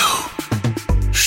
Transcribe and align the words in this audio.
you. 0.00 0.29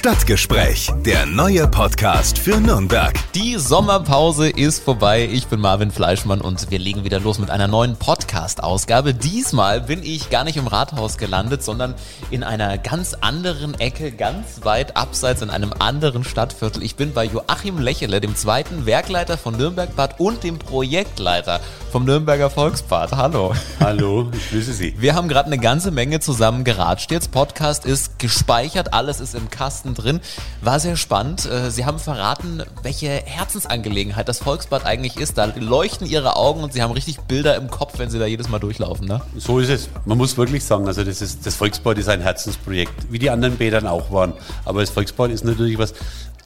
Stadtgespräch, 0.04 0.92
der 1.06 1.26
neue 1.26 1.66
Podcast 1.66 2.38
für 2.38 2.60
Nürnberg. 2.60 3.14
Die 3.36 3.56
Sommerpause 3.58 4.50
ist 4.50 4.84
vorbei. 4.84 5.30
Ich 5.32 5.48
bin 5.48 5.62
Marvin 5.62 5.92
Fleischmann 5.92 6.42
und 6.42 6.70
wir 6.70 6.78
legen 6.78 7.06
wieder 7.06 7.22
los 7.22 7.40
mit 7.40 7.50
einer 7.50 7.70
neuen 7.70 7.96
Podcast-Ausgabe. 7.96 9.14
Diesmal 9.14 9.80
bin 9.80 10.04
ich 10.04 10.30
gar 10.30 10.44
nicht 10.44 10.58
im 10.58 10.68
Rathaus 10.68 11.18
gelandet, 11.18 11.64
sondern 11.64 11.96
in 12.32 12.44
einer 12.44 12.78
ganz 12.78 13.14
anderen 13.14 13.80
Ecke, 13.80 14.12
ganz 14.12 14.66
weit 14.66 14.98
abseits 14.98 15.42
in 15.42 15.50
einem 15.50 15.72
anderen 15.80 16.26
Stadtviertel. 16.26 16.84
Ich 16.84 16.98
bin 16.98 17.14
bei 17.14 17.24
Joachim 17.24 17.80
Lächele, 17.80 18.20
dem 18.20 18.36
zweiten 18.36 18.86
Werkleiter 18.86 19.38
von 19.38 19.56
Nürnberg-Bad 19.56 20.20
und 20.20 20.44
dem 20.44 20.60
Projektleiter 20.60 21.62
vom 21.94 22.04
Nürnberger 22.04 22.50
Volksbad. 22.50 23.14
Hallo. 23.14 23.54
Hallo, 23.80 24.30
ich 24.36 24.50
grüße 24.50 24.74
Sie. 24.74 24.96
Wir 24.98 25.16
haben 25.16 25.30
gerade 25.30 25.48
eine 25.48 25.60
ganze 25.60 25.92
Menge 25.92 26.20
zusammen 26.20 26.66
geratscht. 26.66 27.10
Jetzt 27.10 27.32
Podcast 27.32 27.86
ist 27.86 28.20
gespeichert, 28.20 28.94
alles 28.94 29.22
ist 29.22 29.34
im 29.34 29.50
Kasten 29.50 29.93
drin. 29.96 30.20
War 30.62 30.80
sehr 30.80 30.96
spannend. 30.96 31.46
Äh, 31.46 31.72
Sie 31.72 31.86
haben 31.86 32.00
verraten, 32.00 32.64
welche 32.82 33.10
Herzensangelegenheit 33.10 34.28
das 34.28 34.40
Volksbad 34.40 34.86
eigentlich 34.86 35.18
ist. 35.18 35.38
Da 35.38 35.46
leuchten 35.56 36.08
Ihre 36.08 36.36
Augen 36.36 36.64
und 36.64 36.74
Sie 36.74 36.82
haben 36.82 36.92
richtig 36.92 37.20
Bilder 37.22 37.56
im 37.56 37.70
Kopf, 37.70 38.00
wenn 38.00 38.10
Sie 38.10 38.20
da 38.20 38.26
jedes 38.26 38.50
Mal 38.50 38.60
durchlaufen. 38.60 39.08
Ne? 39.08 39.22
So 39.38 39.60
ist 39.60 39.70
es. 39.70 39.90
Man 40.06 40.18
muss 40.18 40.38
wirklich 40.38 40.64
sagen, 40.64 40.88
also 40.88 41.04
das, 41.04 41.22
ist, 41.22 41.46
das 41.46 41.56
Volksbad 41.56 41.98
ist 41.98 42.10
ein 42.10 42.22
Herzensprojekt, 42.22 43.12
wie 43.12 43.20
die 43.20 43.30
anderen 43.30 43.58
Bädern 43.58 43.88
auch 43.88 44.12
waren. 44.12 44.34
Aber 44.66 44.82
das 44.82 44.90
Volksbad 44.90 45.32
ist 45.32 45.44
natürlich 45.44 45.78
was, 45.78 45.94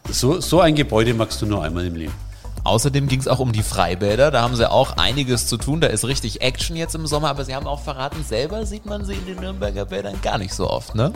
so, 0.09 0.39
so 0.39 0.61
ein 0.61 0.75
Gebäude 0.75 1.13
magst 1.13 1.41
du 1.41 1.45
nur 1.45 1.63
einmal 1.63 1.85
im 1.85 1.95
Leben. 1.95 2.26
Außerdem 2.67 3.07
ging 3.07 3.21
es 3.21 3.29
auch 3.29 3.39
um 3.39 3.53
die 3.53 3.63
Freibäder. 3.63 4.29
Da 4.29 4.41
haben 4.41 4.57
sie 4.57 4.69
auch 4.69 4.97
einiges 4.97 5.47
zu 5.47 5.55
tun. 5.55 5.79
Da 5.79 5.87
ist 5.87 6.03
richtig 6.03 6.41
Action 6.41 6.75
jetzt 6.75 6.95
im 6.95 7.07
Sommer. 7.07 7.29
Aber 7.29 7.45
sie 7.45 7.55
haben 7.55 7.65
auch 7.65 7.79
verraten, 7.79 8.25
selber 8.25 8.65
sieht 8.65 8.85
man 8.85 9.05
sie 9.05 9.13
in 9.13 9.25
den 9.25 9.39
Nürnberger 9.39 9.85
Bädern 9.85 10.19
gar 10.21 10.37
nicht 10.37 10.53
so 10.53 10.69
oft, 10.69 10.93
ne? 10.93 11.13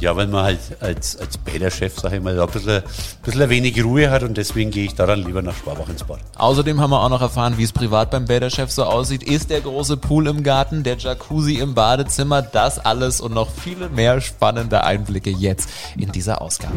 Ja, 0.00 0.16
weil 0.16 0.26
man 0.26 0.44
halt 0.44 0.58
als, 0.80 1.16
als 1.16 1.38
Bäderchef, 1.38 1.98
sag 1.98 2.12
ich 2.12 2.20
mal, 2.20 2.34
da 2.34 2.44
ein 2.44 2.50
bisschen, 2.50 2.82
ein 2.82 2.82
bisschen 3.22 3.48
wenig 3.48 3.82
Ruhe 3.82 4.10
hat 4.10 4.24
und 4.24 4.36
deswegen 4.36 4.72
gehe 4.72 4.86
ich 4.86 4.94
daran 4.94 5.24
lieber 5.24 5.40
nach 5.40 5.54
Schwabach 5.54 5.88
ins 5.88 6.02
Bad. 6.02 6.18
Außerdem 6.36 6.80
haben 6.80 6.90
wir 6.90 7.00
auch 7.00 7.08
noch 7.08 7.22
erfahren, 7.22 7.58
wie 7.58 7.64
es 7.64 7.72
privat 7.72 8.10
beim 8.10 8.24
Bäderchef 8.24 8.70
so 8.70 8.84
aussieht. 8.84 9.22
Ist 9.22 9.50
der 9.50 9.60
große 9.60 9.96
Pool 9.96 10.26
im 10.26 10.42
Garten, 10.42 10.82
der 10.82 10.98
Jacuzzi 10.98 11.58
im 11.58 11.74
Badezimmer, 11.74 12.42
das 12.42 12.78
alles 12.78 13.20
und 13.20 13.34
noch 13.34 13.50
viele 13.50 13.88
mehr 13.88 14.20
spannende 14.20 14.82
Einblicke 14.82 15.30
jetzt 15.30 15.68
in 15.96 16.10
dieser 16.10 16.42
Ausgabe 16.42 16.74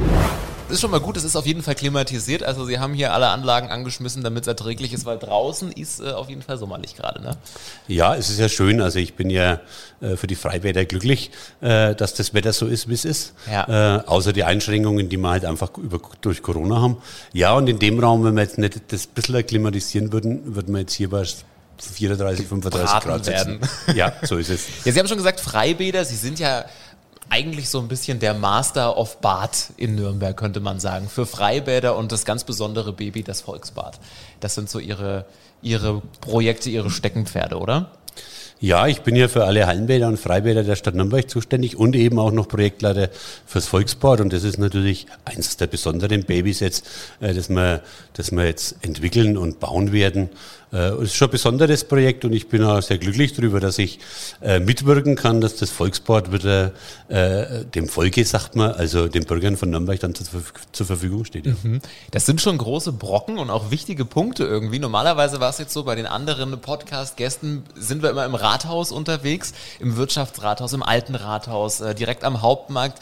ist 0.72 0.82
schon 0.82 0.92
mal 0.92 1.00
gut, 1.00 1.18
es 1.18 1.24
ist 1.24 1.36
auf 1.36 1.46
jeden 1.46 1.62
Fall 1.62 1.76
klimatisiert. 1.76 2.44
Also 2.44 2.66
sie 2.66 2.80
haben 2.80 2.94
hier 2.94 3.14
alle 3.14 3.30
Anlagen 3.30 3.70
angeschmissen, 3.70 4.24
damit 4.24 4.44
es 4.44 4.48
erträglich 4.48 4.94
ist, 4.94 5.06
weil 5.06 5.18
draußen 5.18 5.72
ist 5.72 6.00
äh, 6.00 6.12
auf 6.12 6.30
jeden 6.30 6.42
Fall 6.42 6.58
sommerlich 6.58 6.96
gerade. 6.96 7.22
Ne? 7.22 7.38
Ja, 7.88 8.16
es 8.16 8.30
ist 8.30 8.40
ja 8.40 8.50
schön. 8.50 8.82
Also 8.82 9.00
ich 9.00 9.16
bin 9.16 9.30
ja 9.30 9.60
äh, 10.02 10.16
für 10.16 10.28
die 10.28 10.36
Freibäder 10.36 10.86
glücklich, 10.86 11.32
äh, 11.62 11.96
dass 11.96 12.14
das 12.14 12.34
Wetter 12.34 12.54
so 12.54 12.68
ist, 12.68 12.90
wie 12.90 12.94
es 12.94 13.06
ist. 13.06 13.34
Ja. 13.50 13.98
Äh, 13.98 14.04
außer 14.06 14.34
die 14.34 14.44
Einschränkungen, 14.44 15.10
die 15.10 15.18
wir 15.18 15.30
halt 15.30 15.46
einfach 15.46 15.78
über, 15.78 16.00
durch 16.22 16.42
Corona 16.42 16.82
haben. 16.82 16.98
Ja, 17.34 17.54
und 17.54 17.68
in 17.68 17.80
dem 17.80 18.00
Raum, 18.00 18.24
wenn 18.24 18.36
wir 18.36 18.44
jetzt 18.44 18.58
nicht 18.58 18.82
das 18.92 19.08
bisschen 19.08 19.46
klimatisieren 19.46 20.12
würden, 20.12 20.56
würden 20.56 20.74
wir 20.74 20.82
jetzt 20.82 20.94
hier 20.94 21.10
bei 21.10 21.26
34, 21.82 22.48
35 22.48 23.00
Grad 23.00 23.28
werden. 23.28 23.60
Ja, 23.96 24.14
so 24.24 24.38
ist 24.38 24.50
es. 24.50 24.68
Ja, 24.86 24.92
Sie 24.92 25.00
haben 25.00 25.08
schon 25.08 25.18
gesagt, 25.18 25.40
Freibäder, 25.40 26.06
Sie 26.06 26.16
sind 26.16 26.40
ja 26.40 26.66
eigentlich 27.32 27.70
so 27.70 27.80
ein 27.80 27.88
bisschen 27.88 28.20
der 28.20 28.34
Master 28.34 28.98
of 28.98 29.22
Bad 29.22 29.70
in 29.78 29.96
Nürnberg, 29.96 30.36
könnte 30.36 30.60
man 30.60 30.82
sagen. 30.82 31.08
Für 31.08 31.26
Freibäder 31.26 31.96
und 31.96 32.12
das 32.12 32.26
ganz 32.26 32.44
besondere 32.44 32.92
Baby, 32.92 33.24
das 33.24 33.40
Volksbad. 33.40 34.00
Das 34.42 34.54
sind 34.54 34.70
so 34.70 34.80
Ihre, 34.80 35.26
Ihre 35.62 36.02
Projekte, 36.20 36.70
Ihre 36.70 36.90
Steckenpferde, 36.90 37.58
oder? 37.58 37.90
Ja, 38.60 38.86
ich 38.86 39.02
bin 39.02 39.16
ja 39.16 39.30
für 39.30 39.46
alle 39.46 39.66
Hallenbäder 39.66 40.08
und 40.08 40.20
Freibäder 40.20 40.64
der 40.64 40.76
Stadt 40.76 40.94
Nürnberg 40.94 41.28
zuständig 41.28 41.78
und 41.78 41.96
eben 41.96 42.20
auch 42.20 42.32
noch 42.32 42.50
Projektleiter 42.50 43.10
fürs 43.46 43.66
Volksbad. 43.66 44.20
Und 44.20 44.34
das 44.34 44.44
ist 44.44 44.60
natürlich 44.60 45.08
eines 45.24 45.56
der 45.56 45.68
besonderen 45.68 46.26
Babys 46.26 46.60
jetzt, 46.60 46.86
äh, 47.22 47.34
das 47.34 47.50
wir, 47.50 47.82
das 48.14 48.32
wir 48.32 48.46
jetzt 48.46 48.76
entwickeln 48.82 49.38
und 49.38 49.62
bauen 49.62 49.94
werden. 49.94 50.30
Äh, 50.72 50.90
es 50.96 51.10
ist 51.10 51.16
schon 51.16 51.28
ein 51.28 51.32
besonderes 51.32 51.84
Projekt 51.84 52.24
und 52.26 52.34
ich 52.34 52.48
bin 52.48 52.64
auch 52.64 52.82
sehr 52.82 52.98
glücklich 52.98 53.34
darüber, 53.34 53.60
dass 53.60 53.78
ich 53.78 54.00
äh, 54.42 54.60
mitwirken 54.60 55.16
kann, 55.16 55.42
dass 55.42 55.56
das 55.56 55.70
Volksbad 55.70 56.32
wieder 56.32 56.72
äh, 57.10 57.66
dem 57.66 57.88
Volke, 57.88 58.24
sagt 58.24 58.56
man, 58.56 58.72
also 58.72 59.08
den 59.08 59.26
Bürgern 59.26 59.58
von 59.58 59.70
Nürnberg 59.70 60.00
dann 60.00 60.14
zur, 60.16 60.86
Verfügung 60.86 61.26
steht. 61.26 61.46
Mhm. 61.46 61.82
Das 62.12 62.26
sind 62.26 62.42
schon 62.42 62.58
große 62.58 62.94
Brocken 62.94 63.38
und 63.38 63.50
auch 63.50 63.72
wichtige 63.72 64.06
Punkte 64.06 64.46
irgendwie. 64.46 64.80
Normalerweise 64.80 65.40
war 65.40 65.50
es 65.50 65.58
jetzt 65.58 65.74
so, 65.74 65.84
bei 65.84 65.96
den 65.96 66.06
anderen 66.06 66.60
Podcast-Gästen 66.60 67.64
sind 67.76 68.02
wir 68.02 68.10
immer 68.10 68.26
im 68.26 68.36
Rathaus 68.36 68.92
unterwegs, 68.92 69.54
im 69.80 69.98
Wirtschaftsrathaus, 69.98 70.74
im 70.74 70.84
alten 70.84 71.16
Rathaus, 71.16 71.84
direkt 71.98 72.24
am 72.24 72.42
Hauptmarkt. 72.42 73.00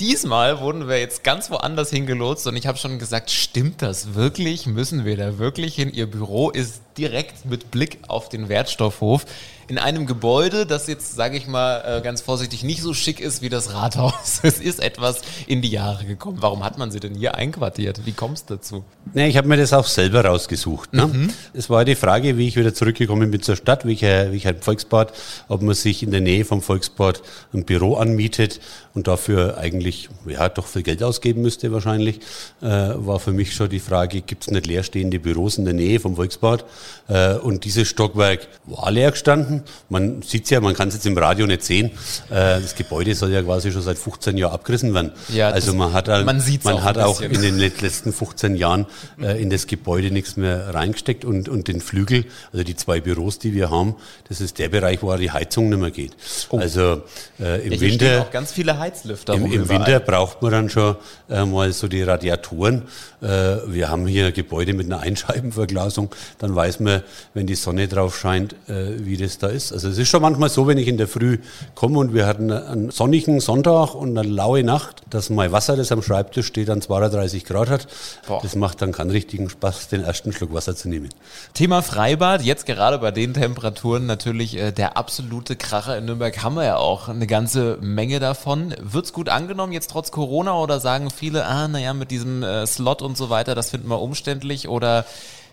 Diesmal 0.00 0.60
wurden 0.60 0.88
wir 0.88 1.00
jetzt 1.00 1.24
ganz 1.24 1.50
woanders 1.50 1.90
hingelotst 1.90 2.46
und 2.46 2.54
ich 2.54 2.68
habe 2.68 2.78
schon 2.78 3.00
gesagt, 3.00 3.32
stimmt 3.32 3.82
das 3.82 4.14
wirklich? 4.14 4.66
Müssen 4.66 5.04
wir 5.04 5.16
da 5.16 5.38
wirklich 5.38 5.74
hin? 5.74 5.92
Ihr 5.92 6.08
Büro 6.08 6.50
ist 6.50 6.82
direkt 6.98 7.46
mit 7.46 7.70
Blick 7.70 7.98
auf 8.08 8.28
den 8.28 8.48
Wertstoffhof 8.48 9.24
in 9.68 9.76
einem 9.76 10.06
Gebäude, 10.06 10.64
das 10.64 10.86
jetzt, 10.86 11.14
sage 11.14 11.36
ich 11.36 11.46
mal 11.46 11.98
äh, 11.98 12.00
ganz 12.00 12.22
vorsichtig, 12.22 12.64
nicht 12.64 12.80
so 12.82 12.94
schick 12.94 13.20
ist 13.20 13.42
wie 13.42 13.50
das 13.50 13.74
Rathaus. 13.74 14.40
Es 14.48 14.60
ist 14.60 14.80
etwas 14.80 15.20
in 15.46 15.60
die 15.60 15.68
Jahre 15.68 16.06
gekommen. 16.06 16.38
Warum 16.40 16.64
hat 16.64 16.78
man 16.78 16.90
sie 16.90 17.00
denn 17.00 17.14
hier 17.14 17.34
einquartiert? 17.34 18.06
Wie 18.06 18.12
kommst 18.12 18.48
du 18.48 18.54
dazu? 18.54 18.84
Nee, 19.12 19.28
ich 19.28 19.36
habe 19.36 19.46
mir 19.46 19.58
das 19.58 19.74
auch 19.74 19.86
selber 19.86 20.24
rausgesucht. 20.24 20.94
Ne? 20.94 21.06
Mhm. 21.06 21.30
Es 21.52 21.68
war 21.68 21.84
die 21.84 21.96
Frage, 21.96 22.38
wie 22.38 22.48
ich 22.48 22.56
wieder 22.56 22.72
zurückgekommen 22.72 23.30
bin 23.30 23.42
zur 23.42 23.56
Stadt, 23.56 23.84
wie 23.84 23.92
ich, 23.92 24.02
wie 24.02 24.36
ich 24.36 24.48
ein 24.48 24.62
Volksbad, 24.62 25.12
ob 25.48 25.60
man 25.60 25.74
sich 25.74 26.02
in 26.02 26.10
der 26.10 26.22
Nähe 26.22 26.46
vom 26.46 26.62
Volksbad 26.62 27.20
ein 27.52 27.64
Büro 27.64 27.96
anmietet 27.96 28.60
und 28.94 29.06
dafür 29.06 29.58
eigentlich 29.58 30.08
ja 30.26 30.48
doch 30.48 30.66
viel 30.66 30.82
Geld 30.82 31.02
ausgeben 31.02 31.42
müsste 31.42 31.70
wahrscheinlich, 31.72 32.20
äh, 32.62 32.66
war 32.66 33.20
für 33.20 33.32
mich 33.32 33.54
schon 33.54 33.68
die 33.68 33.80
Frage, 33.80 34.22
gibt 34.22 34.44
es 34.44 34.50
nicht 34.50 34.66
leerstehende 34.66 35.18
Büros 35.18 35.58
in 35.58 35.66
der 35.66 35.74
Nähe 35.74 36.00
vom 36.00 36.16
Volksbad? 36.16 36.64
Äh, 37.08 37.34
und 37.34 37.64
dieses 37.64 37.88
Stockwerk 37.88 38.48
war 38.66 38.90
leer 38.90 39.10
gestanden 39.10 39.64
man 39.88 40.22
sieht 40.22 40.44
es 40.44 40.50
ja, 40.50 40.60
man 40.60 40.74
kann 40.74 40.88
es 40.88 40.94
jetzt 40.94 41.06
im 41.06 41.16
Radio 41.16 41.46
nicht 41.46 41.64
sehen. 41.64 41.90
Äh, 42.30 42.60
das 42.60 42.74
Gebäude 42.74 43.14
soll 43.14 43.32
ja 43.32 43.42
quasi 43.42 43.72
schon 43.72 43.82
seit 43.82 43.98
15 43.98 44.36
Jahren 44.36 44.52
abgerissen 44.52 44.94
werden. 44.94 45.12
Ja, 45.28 45.50
also 45.50 45.74
man 45.74 45.92
hat, 45.92 46.08
halt, 46.08 46.26
man, 46.26 46.42
man 46.62 46.74
auch, 46.74 46.82
hat 46.82 46.98
auch 46.98 47.20
in 47.20 47.40
den 47.40 47.58
letzten 47.58 48.12
15 48.12 48.56
Jahren 48.56 48.86
äh, 49.20 49.40
in 49.40 49.50
das 49.50 49.66
Gebäude 49.66 50.10
nichts 50.10 50.36
mehr 50.36 50.74
reingesteckt 50.74 51.24
und, 51.24 51.48
und 51.48 51.68
den 51.68 51.80
Flügel, 51.80 52.26
also 52.52 52.64
die 52.64 52.76
zwei 52.76 53.00
Büros, 53.00 53.38
die 53.38 53.54
wir 53.54 53.70
haben, 53.70 53.96
das 54.28 54.40
ist 54.40 54.58
der 54.58 54.68
Bereich, 54.68 55.02
wo 55.02 55.14
die 55.16 55.30
Heizung 55.30 55.68
nicht 55.68 55.78
mehr 55.78 55.90
geht. 55.90 56.16
Oh. 56.50 56.58
Also 56.58 57.02
äh, 57.40 57.66
im 57.66 57.72
ja, 57.72 57.80
Winter 57.80 58.22
auch 58.22 58.30
ganz 58.30 58.52
viele 58.52 58.78
Heizlüfter. 58.78 59.34
Im, 59.34 59.50
im 59.50 59.68
Winter 59.68 60.00
braucht 60.00 60.42
man 60.42 60.52
dann 60.52 60.70
schon 60.70 60.96
äh, 61.28 61.44
mal 61.44 61.72
so 61.72 61.88
die 61.88 62.02
Radiatoren. 62.02 62.82
Äh, 63.20 63.26
wir 63.66 63.88
haben 63.88 64.06
hier 64.06 64.26
ein 64.26 64.32
Gebäude 64.32 64.74
mit 64.74 64.86
einer 64.86 65.00
Einscheibenverglasung, 65.00 66.14
dann 66.38 66.54
weiß 66.54 66.77
man, 66.80 67.02
wenn 67.34 67.46
die 67.46 67.54
Sonne 67.54 67.88
drauf 67.88 68.18
scheint, 68.18 68.54
äh, 68.68 69.04
wie 69.04 69.16
das 69.16 69.38
da 69.38 69.48
ist. 69.48 69.72
Also 69.72 69.88
es 69.88 69.98
ist 69.98 70.08
schon 70.08 70.22
manchmal 70.22 70.48
so, 70.48 70.66
wenn 70.66 70.78
ich 70.78 70.88
in 70.88 70.96
der 70.96 71.08
Früh 71.08 71.38
komme 71.74 71.98
und 71.98 72.14
wir 72.14 72.26
hatten 72.26 72.50
einen 72.50 72.90
sonnigen 72.90 73.40
Sonntag 73.40 73.94
und 73.94 74.16
eine 74.16 74.28
laue 74.28 74.62
Nacht, 74.64 75.02
dass 75.10 75.30
mein 75.30 75.52
Wasser, 75.52 75.76
das 75.76 75.92
am 75.92 76.02
Schreibtisch 76.02 76.46
steht, 76.46 76.70
an 76.70 76.80
32 76.82 77.44
Grad 77.44 77.70
hat. 77.70 77.86
Boah. 78.26 78.40
Das 78.42 78.54
macht 78.56 78.82
dann 78.82 78.92
keinen 78.92 79.10
richtigen 79.10 79.48
Spaß, 79.48 79.88
den 79.88 80.04
ersten 80.04 80.32
Schluck 80.32 80.52
Wasser 80.52 80.76
zu 80.76 80.88
nehmen. 80.88 81.08
Thema 81.54 81.82
Freibad, 81.82 82.42
jetzt 82.42 82.66
gerade 82.66 82.98
bei 82.98 83.10
den 83.10 83.34
Temperaturen 83.34 84.06
natürlich 84.06 84.56
äh, 84.56 84.72
der 84.72 84.96
absolute 84.96 85.56
Kracher 85.56 85.96
in 85.96 86.06
Nürnberg 86.06 86.42
haben 86.42 86.56
wir 86.56 86.64
ja 86.64 86.76
auch 86.76 87.08
eine 87.08 87.26
ganze 87.26 87.78
Menge 87.80 88.20
davon. 88.20 88.74
Wird's 88.80 89.12
gut 89.12 89.28
angenommen 89.28 89.72
jetzt 89.72 89.90
trotz 89.90 90.10
Corona 90.10 90.54
oder 90.58 90.80
sagen 90.80 91.10
viele, 91.10 91.46
ah, 91.46 91.68
naja, 91.68 91.94
mit 91.94 92.10
diesem 92.10 92.42
äh, 92.42 92.66
Slot 92.66 93.02
und 93.02 93.16
so 93.16 93.30
weiter, 93.30 93.54
das 93.54 93.70
finden 93.70 93.88
wir 93.88 94.00
umständlich 94.00 94.68
oder 94.68 95.04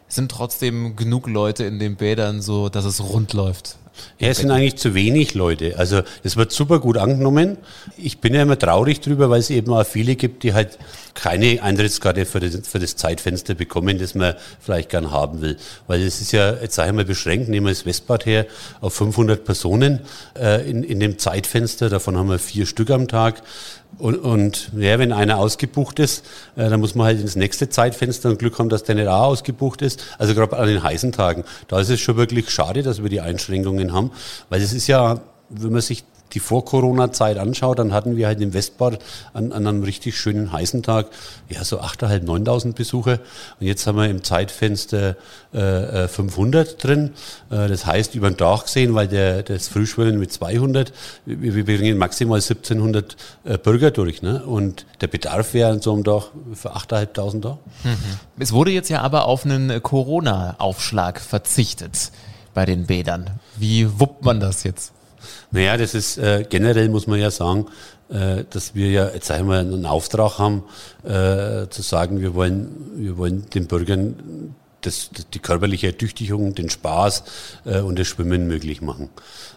sind 0.08 0.32
trotzdem 0.32 0.96
genug 0.96 1.28
Leute 1.28 1.64
in 1.66 1.80
den 1.80 1.96
Bädern 1.96 2.42
so, 2.42 2.70
dass 2.70 2.86
es 2.86 3.02
rund 3.02 3.34
läuft? 3.34 3.78
Ja, 4.20 4.30
es 4.30 4.38
sind 4.38 4.52
eigentlich 4.52 4.76
zu 4.78 4.94
wenig 4.94 5.34
Leute. 5.34 5.78
Also 5.78 6.02
es 6.24 6.38
wird 6.38 6.52
super 6.52 6.80
gut 6.80 6.98
angenommen. 6.98 7.58
Ich 7.98 8.20
bin 8.20 8.34
ja 8.34 8.42
immer 8.42 8.58
traurig 8.58 9.02
drüber, 9.02 9.30
weil 9.30 9.40
es 9.40 9.50
eben 9.50 9.74
auch 9.74 9.86
viele 9.86 10.16
gibt, 10.16 10.44
die 10.44 10.54
halt 10.54 10.78
keine 11.16 11.64
Eintrittskarte 11.64 12.26
für 12.26 12.40
das, 12.40 12.68
für 12.68 12.80
das 12.80 12.96
Zeitfenster 12.96 13.56
bekommen, 13.56 13.98
das 13.98 14.16
man 14.16 14.36
vielleicht 14.60 14.90
gern 14.90 15.12
haben 15.12 15.42
will. 15.42 15.58
Weil 15.88 16.02
es 16.02 16.22
ist 16.22 16.32
ja, 16.32 16.54
jetzt 16.54 16.76
sage 16.76 16.90
ich 16.90 16.96
mal 16.96 17.06
beschränkt, 17.06 17.50
nehmen 17.50 17.66
wir 17.66 17.72
das 17.72 17.86
Westbad 17.86 18.26
her, 18.26 18.46
auf 18.82 18.94
500 18.94 19.44
Personen 19.44 20.02
äh, 20.38 20.70
in, 20.70 20.84
in 20.84 21.00
dem 21.00 21.18
Zeitfenster. 21.18 21.90
Davon 21.90 22.18
haben 22.18 22.30
wir 22.30 22.40
vier 22.40 22.66
Stück 22.66 22.92
am 22.92 23.08
Tag. 23.08 23.42
Und, 23.98 24.18
und 24.18 24.72
ja, 24.78 25.00
wenn 25.00 25.14
einer 25.14 25.38
ausgebucht 25.38 26.00
ist, 26.00 26.26
äh, 26.58 26.70
dann 26.70 26.82
muss 26.82 26.96
man 26.96 27.08
halt 27.08 27.22
ins 27.22 27.36
nächste 27.36 27.70
Zeitfenster 27.70 28.30
und 28.30 28.40
Glück 28.40 28.60
haben, 28.60 28.68
dass 28.68 28.84
der 28.84 28.96
nicht 28.96 29.08
auch 29.08 29.28
ausgebucht 29.28 29.82
ist. 29.82 30.04
Also 30.18 30.34
gerade 30.34 30.58
an 30.58 30.68
den 30.68 30.84
heißen 30.84 31.14
Tagen, 31.14 31.46
da 31.70 31.80
ist 31.80 31.90
es 31.90 32.02
schon 32.02 32.18
wirklich 32.18 32.50
schade, 32.50 32.84
dass 32.84 33.02
wir 33.02 33.10
die 33.10 33.22
Einschränkungen 33.22 33.85
haben, 33.94 34.12
weil 34.50 34.62
es 34.62 34.74
ist 34.74 34.88
ja, 34.88 35.22
wenn 35.50 35.72
man 35.72 35.82
sich 35.82 36.04
die 36.36 36.40
Vor-Corona-Zeit 36.40 37.38
anschaue, 37.38 37.76
dann 37.76 37.94
hatten 37.94 38.18
wir 38.18 38.28
halt 38.28 38.42
im 38.42 38.54
Westbad 38.54 39.00
an, 39.34 39.52
an 39.52 39.66
einem 39.66 39.84
richtig 39.84 40.18
schönen 40.18 40.52
heißen 40.52 40.84
Tag 40.84 41.08
ja 41.50 41.64
so 41.64 41.80
8.500, 41.80 42.26
9.000 42.26 42.74
Besucher. 42.74 43.20
Und 43.60 43.68
jetzt 43.68 43.88
haben 43.88 43.98
wir 43.98 44.10
im 44.10 44.24
Zeitfenster 44.24 45.16
äh, 45.54 46.08
500 46.08 46.68
äh, 46.68 46.76
drin. 46.76 47.14
Äh, 47.50 47.68
das 47.70 47.86
heißt, 47.86 48.16
über 48.16 48.30
den 48.30 48.38
Tag 48.38 48.64
gesehen, 48.64 48.94
weil 48.96 49.08
der, 49.08 49.44
das 49.44 49.70
Frühschwimmen 49.70 50.20
mit 50.20 50.32
200, 50.34 50.92
wir, 51.26 51.56
wir 51.56 51.66
bringen 51.66 51.98
maximal 51.98 52.40
1.700 52.40 53.16
äh, 53.46 53.58
Bürger 53.58 53.92
durch. 53.92 54.22
Ne? 54.22 54.44
Und 54.44 54.86
der 55.02 55.08
Bedarf 55.08 55.54
wäre 55.54 55.72
an 55.72 55.82
so 55.82 55.94
einem 55.94 56.04
Tag 56.04 56.24
für 56.54 56.76
8.500 56.76 57.40
da. 57.40 57.58
Mhm. 57.84 57.98
Es 58.40 58.52
wurde 58.52 58.72
jetzt 58.72 58.90
ja 58.90 59.02
aber 59.02 59.26
auf 59.26 59.46
einen 59.46 59.82
Corona-Aufschlag 59.82 61.22
verzichtet 61.22 62.12
bei 62.54 62.66
den 62.66 62.88
Bädern. 62.88 63.40
Wie 63.58 64.00
wuppt 64.00 64.24
man 64.24 64.40
das 64.40 64.64
jetzt? 64.64 64.92
Naja, 65.52 65.78
das 65.78 65.94
ist 65.94 66.18
äh, 66.18 66.46
generell 66.48 66.90
muss 66.90 67.08
man 67.08 67.20
ja 67.20 67.32
sagen, 67.32 67.68
äh, 68.10 68.44
dass 68.50 68.76
wir 68.76 68.90
ja 68.92 69.10
jetzt 69.10 69.32
einmal 69.32 69.60
einen 69.60 69.86
Auftrag 69.86 70.38
haben, 70.38 70.64
äh, 71.04 71.68
zu 71.70 71.82
sagen, 71.82 72.22
wir 72.22 72.36
wollen, 72.36 72.70
wir 72.98 73.18
wollen 73.18 73.50
den 73.50 73.68
Bürgern 73.68 74.56
das, 74.86 75.10
die 75.34 75.40
körperliche 75.40 75.88
Ertüchtigung, 75.88 76.56
den 76.56 76.70
Spaß 76.70 77.24
äh, 77.66 77.80
und 77.80 78.00
das 78.00 78.08
Schwimmen 78.08 78.48
möglich 78.48 78.82
machen. 78.82 79.10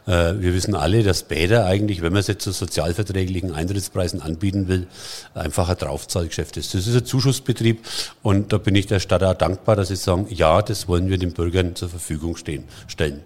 Äh, 0.06 0.34
wir 0.40 0.54
wissen 0.54 0.74
alle, 0.74 1.02
dass 1.02 1.22
Bäder 1.22 1.66
eigentlich, 1.66 2.02
wenn 2.02 2.12
man 2.12 2.20
es 2.20 2.26
jetzt 2.26 2.44
zu 2.44 2.52
sozialverträglichen 2.52 3.52
Eintrittspreisen 3.52 4.22
anbieten 4.22 4.68
will, 4.68 4.86
einfach 5.34 5.68
ein 5.68 5.76
Draufzahlgeschäft 5.76 6.56
ist. 6.56 6.74
Das 6.74 6.86
ist 6.86 6.96
ein 6.96 7.04
Zuschussbetrieb 7.04 7.84
und 8.22 8.52
da 8.52 8.58
bin 8.58 8.74
ich 8.74 8.86
der 8.86 9.00
Stadt 9.00 9.22
auch 9.22 9.34
dankbar, 9.34 9.76
dass 9.76 9.88
sie 9.88 9.96
sagen, 9.96 10.26
ja, 10.30 10.62
das 10.62 10.88
wollen 10.88 11.08
wir 11.08 11.18
den 11.18 11.32
Bürgern 11.32 11.74
zur 11.74 11.88
Verfügung 11.88 12.36
stehen, 12.36 12.64
stellen. 12.86 13.22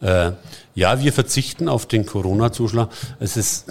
Äh, 0.00 0.32
ja, 0.74 1.00
wir 1.02 1.12
verzichten 1.12 1.68
auf 1.68 1.86
den 1.86 2.06
Corona-Zuschlag. 2.06 2.88
Es 3.18 3.36
ist 3.36 3.66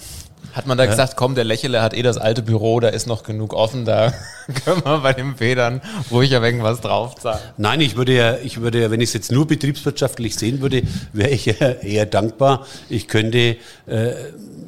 hat 0.53 0.65
man 0.65 0.77
da 0.77 0.85
ja. 0.85 0.89
gesagt, 0.89 1.15
komm, 1.15 1.35
der 1.35 1.43
Lächele 1.43 1.81
hat 1.81 1.93
eh 1.93 2.01
das 2.01 2.17
alte 2.17 2.41
Büro, 2.41 2.79
da 2.79 2.89
ist 2.89 3.07
noch 3.07 3.23
genug 3.23 3.53
offen, 3.53 3.85
da 3.85 4.13
können 4.65 4.83
wir 4.83 4.99
bei 4.99 5.13
den 5.13 5.35
Federn 5.35 5.81
ruhig 6.11 6.35
ein 6.35 6.41
wenig 6.41 6.63
was 6.63 6.81
draufzahlen. 6.81 7.39
Nein, 7.57 7.81
ich 7.81 7.95
würde 7.95 8.13
ja, 8.13 8.37
ich 8.37 8.61
würde 8.61 8.81
ja, 8.81 8.91
wenn 8.91 9.01
ich 9.01 9.09
es 9.09 9.13
jetzt 9.13 9.31
nur 9.31 9.47
betriebswirtschaftlich 9.47 10.35
sehen 10.35 10.61
würde, 10.61 10.83
wäre 11.13 11.29
ich 11.29 11.45
ja 11.45 11.53
eher 11.53 12.05
dankbar. 12.05 12.65
Ich 12.89 13.07
könnte, 13.07 13.57
äh, 13.87 14.13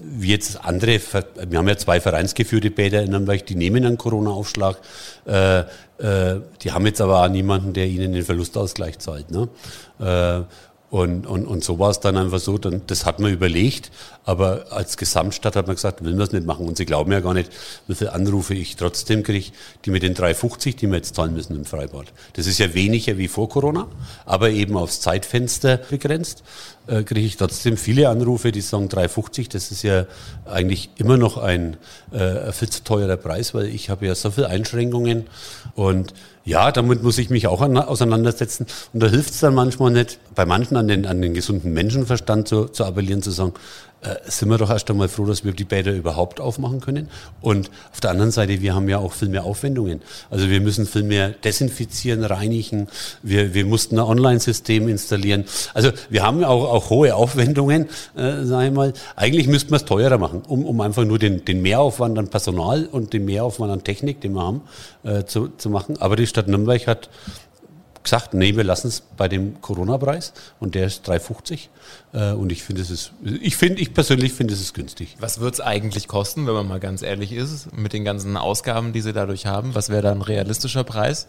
wie 0.03 0.29
jetzt 0.29 0.63
andere, 0.63 0.99
wir 1.47 1.57
haben 1.57 1.67
ja 1.67 1.77
zwei 1.77 1.99
vereinsgeführte 1.99 2.71
Bäder 2.71 3.01
in 3.01 3.11
Nürnberg, 3.11 3.45
die 3.45 3.55
nehmen 3.55 3.85
einen 3.85 3.97
Corona-Aufschlag. 3.97 4.77
Äh, 5.25 5.59
äh, 5.59 6.41
die 6.61 6.71
haben 6.71 6.85
jetzt 6.85 7.01
aber 7.01 7.23
auch 7.23 7.29
niemanden, 7.29 7.73
der 7.73 7.87
ihnen 7.87 8.13
den 8.13 8.23
Verlustausgleich 8.23 8.99
zahlt. 8.99 9.31
Ne? 9.31 9.49
Und, 10.91 11.25
und, 11.25 11.45
und 11.45 11.63
so 11.63 11.79
war 11.79 11.89
es 11.89 12.01
dann 12.01 12.17
einfach 12.17 12.39
so, 12.39 12.57
dann, 12.57 12.81
das 12.87 13.05
hat 13.05 13.21
man 13.21 13.31
überlegt, 13.31 13.91
aber 14.25 14.65
als 14.71 14.97
Gesamtstadt 14.97 15.55
hat 15.55 15.65
man 15.65 15.77
gesagt, 15.77 16.03
will 16.03 16.11
man 16.11 16.23
es 16.27 16.33
nicht 16.33 16.45
machen. 16.45 16.67
Und 16.67 16.75
sie 16.75 16.85
glauben 16.85 17.13
ja 17.13 17.21
gar 17.21 17.33
nicht, 17.33 17.49
wie 17.87 17.95
viele 17.95 18.11
Anrufe 18.11 18.53
ich 18.53 18.75
trotzdem 18.75 19.23
kriege, 19.23 19.51
die 19.85 19.89
mit 19.89 20.03
den 20.03 20.15
3,50, 20.15 20.75
die 20.75 20.87
wir 20.87 20.97
jetzt 20.97 21.15
zahlen 21.15 21.33
müssen 21.33 21.55
im 21.55 21.63
Freibad. 21.63 22.07
Das 22.33 22.45
ist 22.45 22.59
ja 22.59 22.73
weniger 22.73 23.17
wie 23.17 23.29
vor 23.29 23.47
Corona, 23.47 23.87
aber 24.25 24.49
eben 24.49 24.75
aufs 24.75 24.99
Zeitfenster 24.99 25.77
begrenzt, 25.77 26.43
äh, 26.87 27.03
kriege 27.03 27.25
ich 27.25 27.37
trotzdem 27.37 27.77
viele 27.77 28.09
Anrufe, 28.09 28.51
die 28.51 28.59
sagen 28.59 28.89
3,50, 28.89 29.49
das 29.49 29.71
ist 29.71 29.83
ja 29.83 30.07
eigentlich 30.43 30.89
immer 30.97 31.15
noch 31.15 31.37
ein 31.37 31.77
äh, 32.11 32.51
viel 32.51 32.69
zu 32.69 32.83
teurer 32.83 33.15
Preis, 33.15 33.53
weil 33.53 33.67
ich 33.67 33.89
habe 33.89 34.07
ja 34.07 34.13
so 34.13 34.29
viele 34.29 34.49
Einschränkungen 34.49 35.27
und 35.73 36.13
ja, 36.43 36.71
damit 36.71 37.03
muss 37.03 37.17
ich 37.17 37.29
mich 37.29 37.47
auch 37.47 37.61
auseinandersetzen. 37.61 38.65
Und 38.93 39.03
da 39.03 39.07
hilft 39.07 39.31
es 39.31 39.39
dann 39.39 39.53
manchmal 39.53 39.91
nicht, 39.91 40.19
bei 40.33 40.45
manchen 40.45 40.75
an 40.75 40.87
den, 40.87 41.05
an 41.05 41.21
den 41.21 41.33
gesunden 41.33 41.73
Menschenverstand 41.73 42.47
zu, 42.47 42.65
zu 42.65 42.83
appellieren, 42.85 43.21
zu 43.21 43.31
sagen, 43.31 43.53
äh, 44.01 44.15
sind 44.25 44.49
wir 44.49 44.57
doch 44.57 44.69
erst 44.69 44.89
einmal 44.89 45.07
froh, 45.07 45.25
dass 45.25 45.45
wir 45.45 45.51
die 45.51 45.63
Bäder 45.63 45.93
überhaupt 45.93 46.39
aufmachen 46.39 46.79
können. 46.79 47.09
Und 47.39 47.69
auf 47.91 47.99
der 48.01 48.11
anderen 48.11 48.31
Seite, 48.31 48.61
wir 48.61 48.73
haben 48.73 48.89
ja 48.89 48.97
auch 48.97 49.13
viel 49.13 49.29
mehr 49.29 49.43
Aufwendungen. 49.43 50.01
Also 50.29 50.49
wir 50.49 50.59
müssen 50.59 50.87
viel 50.87 51.03
mehr 51.03 51.29
desinfizieren, 51.29 52.23
reinigen. 52.23 52.87
Wir, 53.21 53.53
wir 53.53 53.65
mussten 53.65 53.99
ein 53.99 54.05
Online-System 54.05 54.87
installieren. 54.87 55.45
Also 55.73 55.91
wir 56.09 56.23
haben 56.23 56.43
auch, 56.43 56.71
auch 56.71 56.89
hohe 56.89 57.15
Aufwendungen, 57.15 57.89
äh, 58.15 58.43
sage 58.43 58.67
ich 58.67 58.73
mal. 58.73 58.93
Eigentlich 59.15 59.47
müssten 59.47 59.69
wir 59.69 59.77
es 59.77 59.85
teurer 59.85 60.17
machen, 60.17 60.41
um, 60.47 60.65
um 60.65 60.81
einfach 60.81 61.05
nur 61.05 61.19
den, 61.19 61.45
den 61.45 61.61
Mehraufwand 61.61 62.17
an 62.17 62.27
Personal 62.27 62.85
und 62.91 63.13
den 63.13 63.25
Mehraufwand 63.25 63.71
an 63.71 63.83
Technik, 63.83 64.21
den 64.21 64.33
wir 64.33 64.41
haben, 64.41 64.61
äh, 65.03 65.25
zu, 65.25 65.49
zu 65.57 65.69
machen. 65.69 65.97
Aber 65.99 66.15
die 66.15 66.27
Stadt 66.27 66.47
Nürnberg 66.47 66.87
hat 66.87 67.09
gesagt, 68.03 68.33
nee, 68.33 68.55
wir 68.55 68.63
lassen 68.63 68.87
es 68.87 69.03
bei 69.17 69.27
dem 69.27 69.61
Corona-Preis 69.61 70.33
und 70.59 70.75
der 70.75 70.87
ist 70.87 71.07
3,50 71.09 71.67
äh, 72.13 72.33
und 72.33 72.51
ich 72.51 72.63
finde, 72.63 72.81
es 72.81 72.89
ist, 72.89 73.11
ich 73.41 73.55
finde, 73.55 73.81
ich 73.81 73.93
persönlich 73.93 74.33
finde, 74.33 74.53
es 74.53 74.61
ist 74.61 74.73
günstig. 74.73 75.15
Was 75.19 75.39
wird 75.39 75.53
es 75.53 75.61
eigentlich 75.61 76.07
kosten, 76.07 76.47
wenn 76.47 76.53
man 76.53 76.67
mal 76.67 76.79
ganz 76.79 77.01
ehrlich 77.01 77.31
ist, 77.31 77.71
mit 77.75 77.93
den 77.93 78.03
ganzen 78.03 78.37
Ausgaben, 78.37 78.93
die 78.93 79.01
Sie 79.01 79.13
dadurch 79.13 79.45
haben? 79.45 79.75
Was 79.75 79.89
wäre 79.89 80.01
da 80.01 80.11
ein 80.11 80.21
realistischer 80.21 80.83
Preis? 80.83 81.27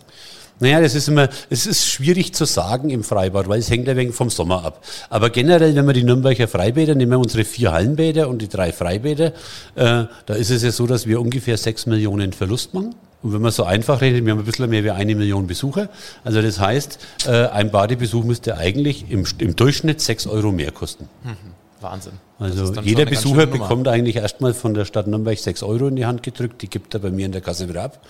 Naja, 0.60 0.80
das 0.80 0.94
ist 0.94 1.08
immer, 1.08 1.28
es 1.50 1.66
ist 1.66 1.86
schwierig 1.86 2.34
zu 2.34 2.44
sagen 2.44 2.90
im 2.90 3.02
Freibad, 3.02 3.48
weil 3.48 3.58
es 3.58 3.70
hängt 3.70 3.88
ein 3.88 3.96
wenig 3.96 4.14
vom 4.14 4.30
Sommer 4.30 4.64
ab. 4.64 4.84
Aber 5.10 5.30
generell, 5.30 5.74
wenn 5.74 5.86
wir 5.86 5.92
die 5.92 6.04
Nürnberger 6.04 6.46
Freibäder, 6.46 6.94
nehmen 6.94 7.12
wir 7.12 7.18
unsere 7.18 7.44
vier 7.44 7.72
Hallenbäder 7.72 8.28
und 8.28 8.40
die 8.42 8.48
drei 8.48 8.72
Freibäder, 8.72 9.32
äh, 9.74 10.04
da 10.26 10.34
ist 10.34 10.50
es 10.50 10.62
ja 10.62 10.70
so, 10.70 10.86
dass 10.86 11.06
wir 11.06 11.20
ungefähr 11.20 11.56
sechs 11.56 11.86
Millionen 11.86 12.32
Verlust 12.32 12.74
machen. 12.74 12.94
Und 13.22 13.32
wenn 13.32 13.40
man 13.40 13.52
so 13.52 13.64
einfach 13.64 14.00
redet, 14.00 14.24
wir 14.24 14.32
haben 14.32 14.40
ein 14.40 14.44
bisschen 14.44 14.68
mehr 14.68 14.84
wie 14.84 14.90
eine 14.90 15.14
Million 15.14 15.46
Besucher. 15.46 15.88
Also 16.24 16.42
das 16.42 16.58
heißt, 16.58 16.98
äh, 17.26 17.46
ein 17.46 17.70
Badebesuch 17.70 18.24
müsste 18.24 18.56
eigentlich 18.56 19.10
im, 19.10 19.24
im 19.38 19.56
Durchschnitt 19.56 20.00
sechs 20.00 20.26
Euro 20.26 20.50
mehr 20.50 20.72
kosten. 20.72 21.08
Mhm. 21.22 21.36
Wahnsinn. 21.80 22.12
Also 22.38 22.72
jeder 22.80 23.06
Besucher 23.06 23.46
bekommt 23.46 23.88
eigentlich 23.88 24.16
erstmal 24.16 24.54
von 24.54 24.74
der 24.74 24.84
Stadt 24.84 25.06
Nürnberg 25.06 25.38
sechs 25.38 25.62
Euro 25.62 25.88
in 25.88 25.96
die 25.96 26.06
Hand 26.06 26.22
gedrückt. 26.22 26.62
Die 26.62 26.68
gibt 26.68 26.94
er 26.94 27.00
bei 27.00 27.10
mir 27.10 27.26
in 27.26 27.32
der 27.32 27.40
Kasse 27.40 27.68
wieder 27.68 27.82
ab. 27.82 28.00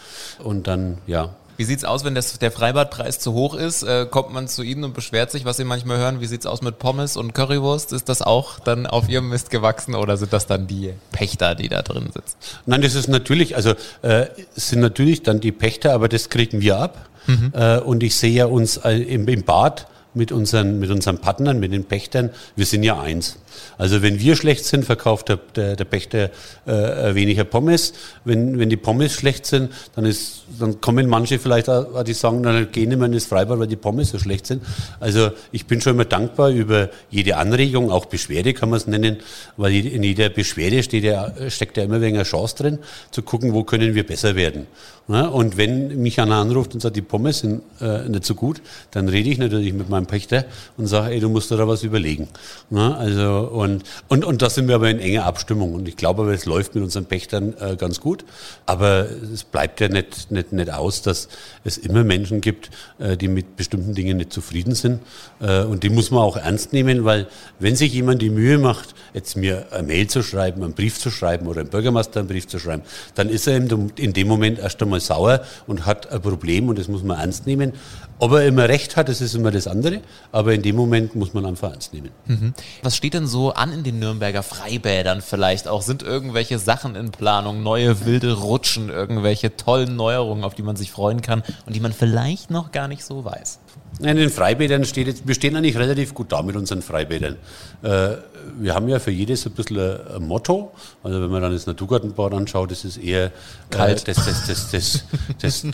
Und 0.43 0.67
dann, 0.67 0.99
ja, 1.07 1.31
wie 1.63 1.67
sieht's 1.67 1.85
aus, 1.85 2.05
wenn 2.05 2.17
das, 2.17 2.41
der 2.41 2.51
Freibadpreis 2.51 3.21
zu 3.21 3.35
hoch 3.35 3.55
ist? 3.55 3.85
Äh, 3.85 4.07
kommt 4.11 4.33
man 4.33 4.49
zu 4.49 4.65
Ihnen 4.65 4.83
und 4.83 4.95
beschwert 4.95 5.31
sich, 5.31 5.45
was 5.45 5.59
Sie 5.59 5.65
manchmal 5.65 5.97
hören? 5.97 6.21
Wie 6.21 6.27
sieht's 6.27 6.45
aus 6.45 6.61
mit 6.61 6.81
Pommes 6.81 7.17
und 7.17 7.35
Currywurst? 7.35 7.93
Ist 7.93 8.09
das 8.09 8.21
auch 8.21 8.59
dann 8.59 8.85
auf 8.85 9.09
Ihrem 9.09 9.29
Mist 9.29 9.51
gewachsen 9.51 9.95
oder 9.95 10.17
sind 10.17 10.33
das 10.33 10.49
dann 10.49 10.67
die 10.67 10.93
Pächter, 11.13 11.55
die 11.55 11.69
da 11.69 11.83
drin 11.83 12.11
sitzen? 12.13 12.35
Nein, 12.67 12.83
das 12.83 12.97
ist 12.97 13.07
natürlich, 13.07 13.55
also 13.55 13.75
äh, 14.03 14.27
sind 14.57 14.81
natürlich 14.81 15.23
dann 15.23 15.39
die 15.39 15.53
Pächter, 15.53 15.93
aber 15.93 16.09
das 16.09 16.31
kriegen 16.31 16.61
wir 16.61 16.79
ab. 16.79 17.09
Mhm. 17.29 17.53
Äh, 17.55 17.79
und 17.79 18.03
ich 18.03 18.17
sehe 18.17 18.33
ja 18.33 18.47
uns 18.47 18.79
äh, 18.79 18.97
im, 18.97 19.29
im 19.29 19.45
Bad 19.45 19.87
mit 20.15 20.33
unseren, 20.33 20.81
mit 20.81 20.91
unseren 20.91 21.19
Partnern, 21.19 21.61
mit 21.61 21.73
den 21.73 21.85
Pächtern, 21.85 22.31
wir 22.57 22.67
sind 22.67 22.83
ja 22.83 23.01
eins. 23.01 23.39
Also 23.79 24.03
wenn 24.03 24.21
wir 24.21 24.37
schlecht 24.37 24.65
sind, 24.65 24.85
verkauft 24.85 25.29
der, 25.29 25.39
der, 25.57 25.77
der 25.77 25.85
Pächter 25.85 26.31
äh, 26.67 27.15
weniger 27.15 27.45
Pommes. 27.45 27.93
Wenn, 28.25 28.59
wenn 28.59 28.71
die 28.71 28.77
Pommes 28.77 29.13
schlecht 29.13 29.47
sind, 29.47 29.73
dann, 29.95 30.05
ist, 30.05 30.45
dann 30.59 30.81
kommen 30.81 31.09
manche 31.09 31.39
vielleicht, 31.39 31.69
auch, 31.69 32.03
die 32.03 32.13
sagen, 32.13 32.43
dann 32.43 32.71
gehen 32.71 32.89
nicht 32.89 32.99
mehr 32.99 33.11
ins 33.11 33.27
Freibad, 33.27 33.59
weil 33.59 33.67
die 33.67 33.77
Pommes 33.77 34.11
so 34.11 34.19
schlecht 34.19 34.47
sind. 34.47 34.63
Also 35.01 35.31
ich 35.51 35.67
bin 35.67 35.81
schon 35.81 35.95
immer 35.95 36.05
dankbar 36.05 36.51
über 36.51 36.91
jede 37.11 37.37
Anregung, 37.37 37.91
auch 37.91 38.07
Beschwerde 38.07 38.55
kann 38.55 38.71
man 38.71 38.79
es 38.79 38.87
nennen, 38.87 39.19
weil 39.57 39.75
in 39.75 40.03
jeder 40.03 40.29
Beschwerde 40.29 40.83
steht 40.83 41.05
ja, 41.05 41.33
steckt 41.49 41.77
ja 41.77 41.85
immer 41.85 41.97
ein 41.97 42.03
wenig 42.03 42.23
Chance 42.27 42.57
drin, 42.57 42.79
zu 43.11 43.23
gucken, 43.23 43.53
wo 43.53 43.65
können 43.65 43.95
wir 43.95 44.07
besser 44.07 44.37
werden. 44.37 44.67
Ja, 45.09 45.27
und 45.27 45.57
wenn 45.57 46.01
mich 46.01 46.21
einer 46.21 46.37
anruft 46.37 46.75
und 46.75 46.81
sagt, 46.81 46.95
die 46.95 47.03
Pommes 47.03 47.41
sind 47.41 47.63
äh, 47.81 48.09
nicht 48.09 48.25
so 48.25 48.37
gut, 48.37 48.63
dann 48.93 49.09
rede 49.09 49.29
ich 49.29 49.39
natürlich 49.39 49.73
mit 49.73 49.89
meinem 49.89 50.07
Pächter 50.07 50.45
und 50.77 50.87
sage, 50.87 51.15
ey, 51.15 51.21
du 51.21 51.29
musst 51.29 51.51
da 51.51 51.67
was 51.67 51.83
überlegen. 51.83 52.29
Ja, 52.71 52.95
also 52.95 53.42
und, 53.51 53.85
und, 54.09 54.25
und 54.25 54.43
da 54.43 54.51
sind 54.51 54.69
wir 54.69 54.75
aber 54.75 54.91
in 54.91 54.99
enger 54.99 55.25
Abstimmung. 55.25 55.75
Und 55.75 55.89
ich 55.89 55.97
glaube 55.97 56.23
aber, 56.23 56.33
es 56.33 56.47
läuft 56.47 56.75
mit 56.75 56.85
unseren 56.85 57.07
Pächtern 57.07 57.55
äh, 57.61 57.77
ganz 57.77 58.01
gut. 58.01 58.25
Aber 58.67 59.07
es 59.33 59.45
bleibt 59.45 59.81
ja 59.81 59.89
nicht, 59.89 60.31
nicht, 60.31 60.53
nicht 60.53 60.73
aus, 60.73 61.03
dass 61.03 61.29
es 61.65 61.79
immer 61.79 62.05
Menschen 62.05 62.41
gibt, 62.41 62.71
äh, 62.99 63.17
die 63.17 63.29
mit 63.29 63.57
bestimmten 63.57 63.95
Dingen 63.95 64.17
nicht 64.17 64.33
zufrieden 64.33 64.75
sind. 64.75 65.01
Äh, 65.41 65.63
und 65.63 65.83
die 65.83 65.91
muss 65.91 66.11
man 66.11 66.23
auch 66.23 66.37
ernst 66.37 66.73
nehmen, 66.73 67.05
weil 67.05 67.27
wenn 67.59 67.77
sich 67.77 67.93
jemand 67.93 68.23
die 68.23 68.31
Mühe 68.31 68.59
macht, 68.59 68.95
jetzt 69.15 69.37
mir 69.37 69.67
eine 69.73 69.87
Mail 69.87 70.07
zu 70.07 70.23
schreiben, 70.23 70.63
einen 70.63 70.75
Brief 70.75 70.99
zu 70.99 71.11
schreiben 71.11 71.47
oder 71.47 71.61
einem 71.61 71.71
Bürgermeister 71.71 72.21
einen 72.21 72.29
Brief 72.29 72.47
zu 72.47 72.59
schreiben, 72.59 72.83
dann 73.15 73.29
ist 73.29 73.47
er 73.47 73.57
in 73.57 74.13
dem 74.13 74.29
Moment 74.29 74.59
erst 74.59 74.83
einmal 74.83 75.01
sauer 75.01 75.43
und 75.67 75.87
hat 75.87 76.11
ein 76.11 76.21
Problem 76.21 76.69
und 76.69 76.79
das 76.79 76.89
muss 76.89 77.03
man 77.03 77.19
ernst 77.19 77.47
nehmen. 77.47 77.73
Ob 78.19 78.33
er 78.33 78.47
immer 78.47 78.69
recht 78.69 78.97
hat, 78.97 79.09
das 79.09 79.21
ist 79.21 79.35
immer 79.35 79.51
das 79.51 79.67
andere, 79.67 80.01
aber 80.31 80.55
in 80.55 80.63
dem 80.63 80.77
Moment 80.77 81.17
muss 81.17 81.35
man 81.35 81.45
einfach 81.45 81.73
ernst 81.73 81.93
nehmen. 81.93 82.11
Mhm. 82.27 82.55
Was 82.83 82.97
steht 82.97 83.15
denn 83.15 83.27
so 83.27 83.32
so 83.33 83.53
an 83.53 83.73
in 83.73 83.83
den 83.83 83.99
Nürnberger 83.99 84.45
Freibädern 84.45 85.23
vielleicht 85.23 85.67
auch? 85.67 85.83
Sind 85.83 86.05
irgendwelche 86.05 86.61
Sachen 86.61 86.95
in 86.95 87.11
Planung, 87.11 87.65
neue 87.65 88.05
wilde 88.05 88.35
Rutschen, 88.35 88.91
irgendwelche 88.91 89.57
tollen 89.57 89.97
Neuerungen, 89.97 90.45
auf 90.45 90.55
die 90.55 90.63
man 90.63 90.77
sich 90.77 90.93
freuen 90.93 91.23
kann 91.23 91.43
und 91.67 91.75
die 91.75 91.81
man 91.81 91.93
vielleicht 91.93 92.51
noch 92.51 92.71
gar 92.71 92.87
nicht 92.87 93.05
so 93.05 93.25
weiß? 93.25 93.59
In 94.01 94.17
den 94.17 94.31
Freibädern 94.31 94.85
steht 94.85 95.07
jetzt, 95.07 95.27
wir 95.27 95.35
stehen 95.35 95.55
eigentlich 95.55 95.77
relativ 95.77 96.15
gut 96.15 96.33
da 96.33 96.43
mit 96.43 96.57
unseren 96.57 96.83
Freibädern. 96.83 97.37
Äh, 97.83 98.17
wir 98.59 98.75
haben 98.75 98.89
ja 98.89 98.99
für 98.99 99.11
jedes 99.11 99.47
ein 99.47 99.53
bisschen 99.53 99.79
ein 99.79 100.27
Motto. 100.27 100.73
Also 101.03 101.21
wenn 101.21 101.31
man 101.31 101.43
dann 101.43 101.53
das 101.53 101.67
Naturgartenbad 101.67 102.33
anschaut, 102.35 102.71
das 102.71 102.85
ist 102.85 102.97
eher 102.97 103.27
äh, 103.27 103.31
Kalt. 103.71 104.09
das, 104.09 104.25
das, 104.25 104.47
das, 104.71 105.05
das, 105.41 105.65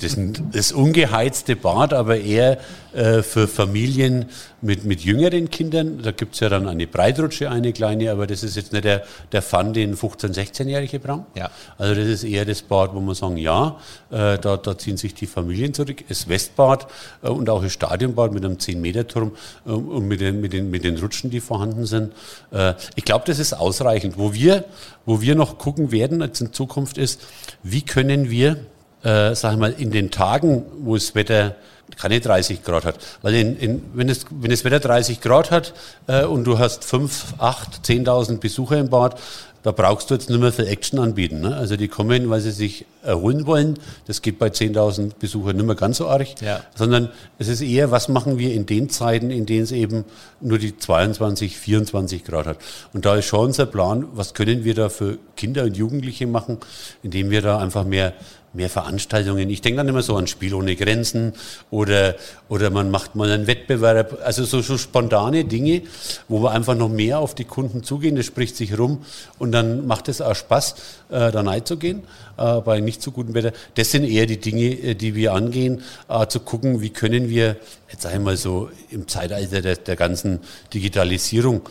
das, 0.53 0.73
ungeheizte 0.73 1.57
Bad, 1.57 1.93
aber 1.93 2.19
eher 2.19 2.59
äh, 2.93 3.23
für 3.23 3.49
Familien, 3.49 4.27
mit, 4.61 4.85
mit 4.85 5.01
jüngeren 5.03 5.51
Kindern. 5.51 6.03
Da 6.03 6.11
gibt's 6.11 6.41
ja 6.41 6.49
dann 6.49 6.67
eine 6.67 6.87
Breitrutsche, 6.87 7.51
eine 7.51 7.73
kleine, 7.73 8.11
aber 8.11 8.27
das 8.27 8.43
ist 8.43 8.57
jetzt 8.57 8.73
nicht 8.73 8.85
der, 8.85 9.05
der 9.33 9.43
Fun, 9.43 9.73
den 9.73 9.97
15-, 9.97 10.35
16-Jährige 10.35 10.99
brauchen. 10.99 11.27
Ja. 11.35 11.51
Also 11.77 11.95
das 11.95 12.07
ist 12.07 12.25
eher 12.25 12.45
das 12.45 12.63
Bad, 12.63 12.95
wo 12.95 13.01
man 13.01 13.15
sagen, 13.15 13.37
ja, 13.37 13.79
äh, 14.11 14.39
da, 14.39 14.57
da 14.57 14.77
ziehen 14.77 14.97
sich 14.97 15.15
die 15.15 15.27
Familien 15.27 15.75
zurück. 15.75 16.05
Das 16.09 16.29
Westbad 16.29 16.87
äh, 17.23 17.29
und 17.29 17.49
auch 17.51 17.63
das 17.63 17.73
Stadionbad 17.73 18.33
mit 18.33 18.45
einem 18.45 18.57
10-Meter-Turm 18.57 19.33
äh, 19.67 19.71
und 19.71 20.09
mit 20.09 20.21
den, 20.21 20.41
mit, 20.41 20.53
den, 20.53 20.71
mit 20.71 20.85
den 20.85 20.99
Rutschen, 20.99 21.31
die 21.31 21.41
vorhanden 21.41 21.87
sind. 21.87 22.13
Äh, 22.51 22.75
ich 22.97 23.05
glaube, 23.05 23.25
das 23.27 23.39
ist 23.39 23.53
ausreichend. 23.53 24.19
Wo 24.19 24.35
wir, 24.35 24.65
wo 25.07 25.21
wir 25.21 25.35
noch 25.35 25.59
gucken 25.59 25.93
werden 25.93 26.23
als 26.23 26.41
in 26.41 26.53
Zukunft 26.53 26.99
ist, 26.99 27.21
wie 27.63 27.83
können 27.83 28.31
wir, 28.31 28.59
äh, 29.03 29.35
sag 29.35 29.53
ich 29.53 29.59
mal, 29.59 29.73
in 29.73 29.91
den 29.91 30.11
Tagen, 30.11 30.65
wo 30.81 30.95
das 30.95 31.15
Wetter 31.15 31.55
keine 31.97 32.21
30 32.21 32.63
Grad 32.63 32.85
hat. 32.85 32.97
Weil 33.23 33.35
in, 33.35 33.57
in, 33.57 33.83
wenn, 33.95 34.09
es, 34.09 34.27
wenn 34.31 34.51
das 34.51 34.65
Wetter 34.65 34.81
30 34.81 35.21
Grad 35.21 35.51
hat 35.51 35.75
äh, 36.07 36.25
und 36.25 36.45
du 36.45 36.59
hast 36.59 36.85
5, 36.85 37.35
8, 37.39 37.87
10.000 37.87 38.39
Besucher 38.39 38.79
im 38.79 38.89
Bad, 38.89 39.19
da 39.63 39.73
brauchst 39.73 40.09
du 40.09 40.15
jetzt 40.15 40.31
nicht 40.31 40.41
mehr 40.41 40.53
viel 40.53 40.67
Action 40.67 40.99
anbieten. 40.99 41.41
Ne? 41.41 41.57
Also 41.57 41.77
die 41.77 41.89
kommen, 41.89 42.31
weil 42.31 42.41
sie 42.41 42.53
sich 42.53 42.87
erholen 43.03 43.45
wollen. 43.47 43.79
Das 44.07 44.23
geht 44.23 44.39
bei 44.39 44.49
10.000 44.49 45.13
Besuchern 45.19 45.57
nicht 45.57 45.67
mehr 45.67 45.75
ganz 45.75 45.99
so 45.99 46.09
arg. 46.09 46.41
Ja. 46.41 46.63
Sondern 46.75 47.11
es 47.39 47.49
ist 47.49 47.61
eher, 47.61 47.91
was 47.91 48.09
machen 48.09 48.39
wir 48.39 48.55
in 48.55 48.67
den 48.67 48.89
Zeiten, 48.89 49.31
in 49.31 49.47
denen 49.47 49.65
es 49.65 49.73
eben 49.73 50.05
nur 50.41 50.59
die 50.59 50.77
22, 50.77 51.59
24 51.59 52.25
Grad 52.25 52.47
hat. 52.47 52.59
Und 52.93 53.05
da 53.05 53.17
ist 53.17 53.27
schon 53.27 53.41
unser 53.47 53.67
Plan, 53.67 54.07
was 54.13 54.33
können 54.33 54.65
wir 54.65 54.75
da 54.75 54.89
für 54.89 55.19
Kinder 55.37 55.65
und 55.65 55.77
Jugendliche 55.77 56.27
machen, 56.27 56.59
indem 57.03 57.31
wir 57.31 57.43
da 57.43 57.59
einfach 57.59 57.85
mehr 57.85 58.15
mehr 58.53 58.71
Veranstaltungen. 58.71 59.51
Ich 59.51 59.61
denke 59.61 59.79
dann 59.79 59.89
immer 59.89 60.03
so 60.03 60.17
an 60.17 60.27
Spiel 60.27 60.55
ohne 60.55 60.77
Grenzen 60.77 61.35
oder, 61.71 62.17
oder 62.49 62.71
man 62.71 62.91
macht 62.91 63.15
mal 63.15 63.31
einen 63.31 63.47
Wettbewerb. 63.47 64.19
Also 64.25 64.45
so, 64.45 64.61
so 64.61 64.79
spontane 64.79 65.45
Dinge, 65.45 65.83
wo 66.29 66.43
wir 66.43 66.53
einfach 66.53 66.75
noch 66.75 66.89
mehr 66.89 67.19
auf 67.19 67.35
die 67.35 67.45
Kunden 67.45 67.83
zugehen. 67.83 68.17
Das 68.17 68.27
spricht 68.27 68.57
sich 68.57 68.79
rum 68.79 69.05
und 69.39 69.53
dann 69.53 69.87
macht 69.87 70.09
es 70.09 70.21
auch 70.21 70.35
Spaß, 70.35 70.75
äh, 71.11 71.31
da 71.31 71.41
reinzugehen 71.43 72.03
äh, 72.39 72.61
bei 72.61 72.81
nicht 72.81 73.03
so 73.03 73.11
gutem 73.11 73.35
Wetter. 73.35 73.53
Das 73.75 73.91
sind 73.91 74.05
eher 74.05 74.27
die 74.27 74.39
Dinge, 74.39 74.65
äh, 74.65 74.95
die 74.95 75.15
wir 75.15 75.35
angehen, 75.35 75.83
äh, 76.09 76.27
zu 76.27 76.41
gucken, 76.41 76.81
wie 76.81 76.91
können 76.91 77.29
wir, 77.29 77.57
jetzt 77.91 78.03
sage 78.03 78.17
ich 78.17 78.23
mal 78.23 78.37
so, 78.37 78.71
im 78.91 79.09
Zeitalter 79.09 79.61
der, 79.61 79.77
der 79.77 79.97
ganzen 79.97 80.41
Digitalisierung, 80.73 81.63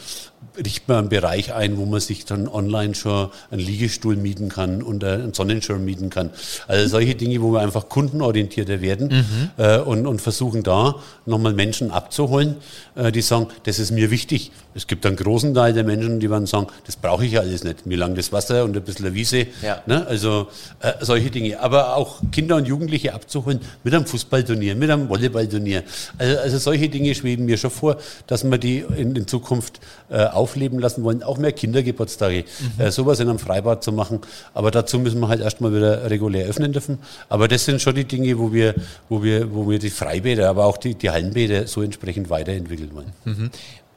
richtet 0.56 0.88
man 0.88 0.98
einen 0.98 1.10
Bereich 1.10 1.54
ein, 1.54 1.78
wo 1.78 1.86
man 1.86 2.00
sich 2.00 2.26
dann 2.26 2.48
online 2.48 2.96
schon 2.96 3.30
einen 3.52 3.62
Liegestuhl 3.62 4.16
mieten 4.16 4.50
kann 4.50 4.82
und 4.82 5.04
äh, 5.04 5.08
einen 5.08 5.34
Sonnenschirm 5.34 5.84
mieten 5.84 6.10
kann. 6.10 6.32
Also 6.68 6.88
solche 6.88 7.16
Dinge, 7.16 7.42
wo 7.42 7.52
wir 7.52 7.62
einfach 7.62 7.90
kundenorientierter 7.90 8.82
werden 8.82 9.08
Mhm. 9.08 9.50
äh, 9.58 9.80
und, 9.80 10.08
und 10.08 10.22
versuchen 10.22 10.64
da 10.64 10.96
nochmal 11.26 11.54
Menschen 11.54 11.92
abzuholen, 11.92 12.56
äh, 12.96 13.12
die 13.12 13.22
sagen, 13.22 13.48
das 13.64 13.80
ist 13.80 13.92
mir 13.92 14.12
wichtig. 14.12 14.52
Es 14.78 14.86
gibt 14.86 15.08
einen 15.08 15.16
großen 15.16 15.56
Teil 15.56 15.74
der 15.74 15.84
Menschen, 15.84 16.20
die 16.20 16.30
werden 16.30 16.46
sagen, 16.46 16.68
das 16.86 16.96
brauche 16.96 17.26
ich 17.26 17.32
ja 17.32 17.40
alles 17.40 17.64
nicht. 17.64 17.88
Mir 17.88 17.98
lang 17.98 18.14
das 18.14 18.32
Wasser 18.32 18.64
und 18.64 18.78
ein 18.78 18.84
bisschen 18.84 19.12
Wiese. 19.16 19.48
Ja. 19.64 19.82
Ne? 19.88 20.06
Also 20.06 20.50
äh, 20.82 20.94
solche 21.02 21.32
Dinge. 21.32 21.60
Aber 21.60 21.96
auch 21.96 22.22
Kinder 22.32 22.58
und 22.58 22.68
Jugendliche 22.68 23.16
abzuholen 23.16 23.60
mit 23.84 23.96
einem 23.96 24.06
Fußballturnier, 24.06 24.76
mit 24.76 24.92
einem 24.92 25.10
Volleyballturnier. 25.10 25.82
Also, 26.20 26.38
also 26.38 26.58
solche 26.60 26.90
Dinge 26.90 27.16
schweben 27.16 27.46
mir 27.46 27.58
schon 27.58 27.72
vor, 27.72 27.98
dass 28.28 28.44
wir 28.44 28.60
die 28.60 28.86
in, 28.96 29.16
in 29.16 29.26
Zukunft 29.26 29.80
äh, 30.12 30.26
aufleben 30.26 30.78
lassen 30.78 31.04
wollen. 31.04 31.24
Auch 31.24 31.40
mehr 31.40 31.54
Kindergeburtstage. 31.54 32.44
Äh, 32.78 32.92
sowas 32.92 33.20
in 33.20 33.30
einem 33.30 33.40
Freibad 33.40 33.84
zu 33.84 33.92
machen. 33.92 34.22
Aber 34.54 34.70
dazu 34.70 35.00
müssen 35.00 35.20
wir 35.22 35.28
halt 35.28 35.42
erstmal 35.42 35.74
wieder 35.74 36.08
regulär 36.08 36.46
öffnen 36.46 36.72
dürfen. 36.72 37.00
Aber 37.30 37.48
das 37.48 37.66
sind 37.66 37.82
schon 37.82 37.96
die 37.96 38.06
Dinge, 38.06 38.38
wo 38.38 38.54
wir, 38.54 38.76
wo 39.10 39.24
wir, 39.24 39.52
wo 39.56 39.68
wir 39.68 39.80
die 39.80 39.90
Freibäder, 39.90 40.50
aber 40.50 40.66
auch 40.66 40.78
die, 40.78 40.94
die 40.94 41.10
Hallenbäder 41.10 41.66
so 41.66 41.82
entsprechend 41.82 42.30
weiterentwickeln 42.30 42.92
wollen. 42.94 43.12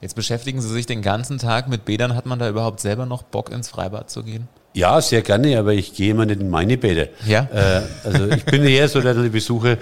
Jetzt 0.01 0.15
beschäftigen 0.15 0.61
Sie 0.63 0.69
sich 0.69 0.87
den 0.87 1.03
ganzen 1.03 1.39
Tag 1.39 1.69
mit 1.69 1.85
Bädern. 1.85 2.15
Hat 2.15 2.25
man 2.27 2.39
da 2.39 2.49
überhaupt 2.49 2.81
selber 2.81 3.05
noch 3.07 3.23
Bock 3.23 3.51
ins 3.51 3.69
Freibad 3.69 4.11
zu 4.11 4.23
gehen? 4.23 4.49
Ja, 4.73 5.01
sehr 5.01 5.23
gerne, 5.23 5.59
aber 5.59 5.73
ich 5.75 5.95
gehe 5.95 6.13
immer 6.13 6.27
nicht 6.27 6.41
in 6.41 6.49
meine 6.49 6.79
Bäder. 6.79 7.09
Ja? 7.27 7.49
Äh, 7.53 7.83
also 8.05 8.29
ich 8.29 8.45
bin 8.45 8.63
eher 8.65 8.89
so 8.89 9.01
der, 9.01 9.15
die 9.15 9.29
Besuche, 9.29 9.79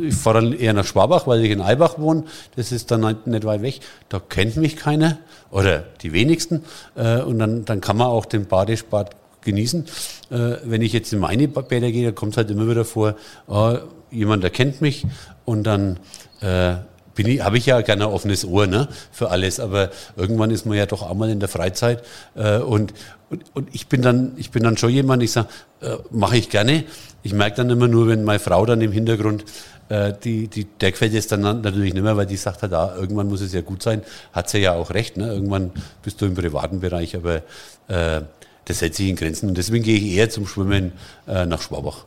ich 0.00 0.14
fahre 0.14 0.42
dann 0.42 0.52
eher 0.52 0.74
nach 0.74 0.84
Schwabach, 0.84 1.26
weil 1.26 1.42
ich 1.42 1.50
in 1.50 1.62
Eibach 1.62 1.98
wohne. 1.98 2.24
Das 2.54 2.70
ist 2.70 2.90
dann 2.90 3.16
nicht- 3.24 3.44
weit 3.46 3.62
weg. 3.62 3.80
Da 4.10 4.20
kennt 4.20 4.56
mich 4.56 4.76
keiner 4.76 5.18
oder 5.50 5.84
die 6.02 6.12
wenigsten. 6.12 6.64
Äh, 6.94 7.22
und 7.22 7.38
dann, 7.38 7.64
dann 7.64 7.80
kann 7.80 7.96
man 7.96 8.08
auch 8.08 8.26
den 8.26 8.44
Badespart 8.46 9.16
genießen. 9.40 9.86
Äh, 10.30 10.56
wenn 10.64 10.82
ich 10.82 10.92
jetzt 10.92 11.12
in 11.14 11.18
meine 11.18 11.48
Bäder 11.48 11.90
gehe, 11.90 12.04
dann 12.04 12.14
kommt 12.14 12.36
halt 12.36 12.50
immer 12.50 12.68
wieder 12.68 12.84
vor, 12.84 13.16
ah, 13.48 13.78
jemand 14.10 14.44
erkennt 14.44 14.80
mich 14.82 15.06
und 15.46 15.62
dann 15.64 15.98
äh, 16.40 16.74
bin 17.16 17.26
ich, 17.26 17.40
habe 17.40 17.58
ich 17.58 17.66
ja 17.66 17.80
gerne 17.80 18.04
ein 18.04 18.12
offenes 18.12 18.44
Ohr 18.44 18.68
ne, 18.68 18.86
für 19.10 19.30
alles, 19.30 19.58
aber 19.58 19.90
irgendwann 20.14 20.52
ist 20.52 20.66
man 20.66 20.76
ja 20.76 20.86
doch 20.86 21.02
auch 21.02 21.14
mal 21.14 21.28
in 21.28 21.40
der 21.40 21.48
Freizeit 21.48 22.04
äh, 22.36 22.58
und, 22.58 22.94
und, 23.28 23.42
und 23.54 23.68
ich 23.72 23.88
bin 23.88 24.02
dann, 24.02 24.34
ich 24.36 24.52
bin 24.52 24.62
dann 24.62 24.76
schon 24.76 24.90
jemand, 24.90 25.24
ich 25.24 25.32
sage, 25.32 25.48
äh, 25.80 25.96
mache 26.10 26.36
ich 26.36 26.48
gerne. 26.48 26.84
Ich 27.24 27.32
merke 27.32 27.56
dann 27.56 27.70
immer 27.70 27.88
nur, 27.88 28.06
wenn 28.06 28.22
meine 28.22 28.38
Frau 28.38 28.64
dann 28.64 28.80
im 28.80 28.92
Hintergrund, 28.92 29.44
äh, 29.88 30.12
die, 30.22 30.48
die, 30.48 30.64
der 30.64 30.92
gefällt 30.92 31.14
es 31.14 31.26
dann 31.26 31.40
natürlich 31.40 31.94
nicht 31.94 32.02
mehr, 32.02 32.16
weil 32.16 32.26
die 32.26 32.36
sagt 32.36 32.62
halt, 32.62 32.72
ah, 32.72 32.94
irgendwann 32.96 33.28
muss 33.28 33.40
es 33.40 33.52
ja 33.52 33.62
gut 33.62 33.82
sein, 33.82 34.02
hat 34.32 34.48
sie 34.48 34.58
ja 34.58 34.74
auch 34.74 34.90
recht, 34.90 35.16
ne? 35.16 35.28
irgendwann 35.28 35.70
bist 36.02 36.20
du 36.20 36.26
im 36.26 36.34
privaten 36.34 36.80
Bereich, 36.80 37.16
aber 37.16 37.42
äh, 37.88 38.22
das 38.64 38.80
hält 38.80 38.94
sich 38.94 39.08
in 39.08 39.16
Grenzen 39.16 39.48
und 39.48 39.56
deswegen 39.56 39.84
gehe 39.84 39.96
ich 39.96 40.16
eher 40.16 40.28
zum 40.28 40.46
Schwimmen 40.46 40.92
äh, 41.28 41.46
nach 41.46 41.62
Schwabach. 41.62 42.04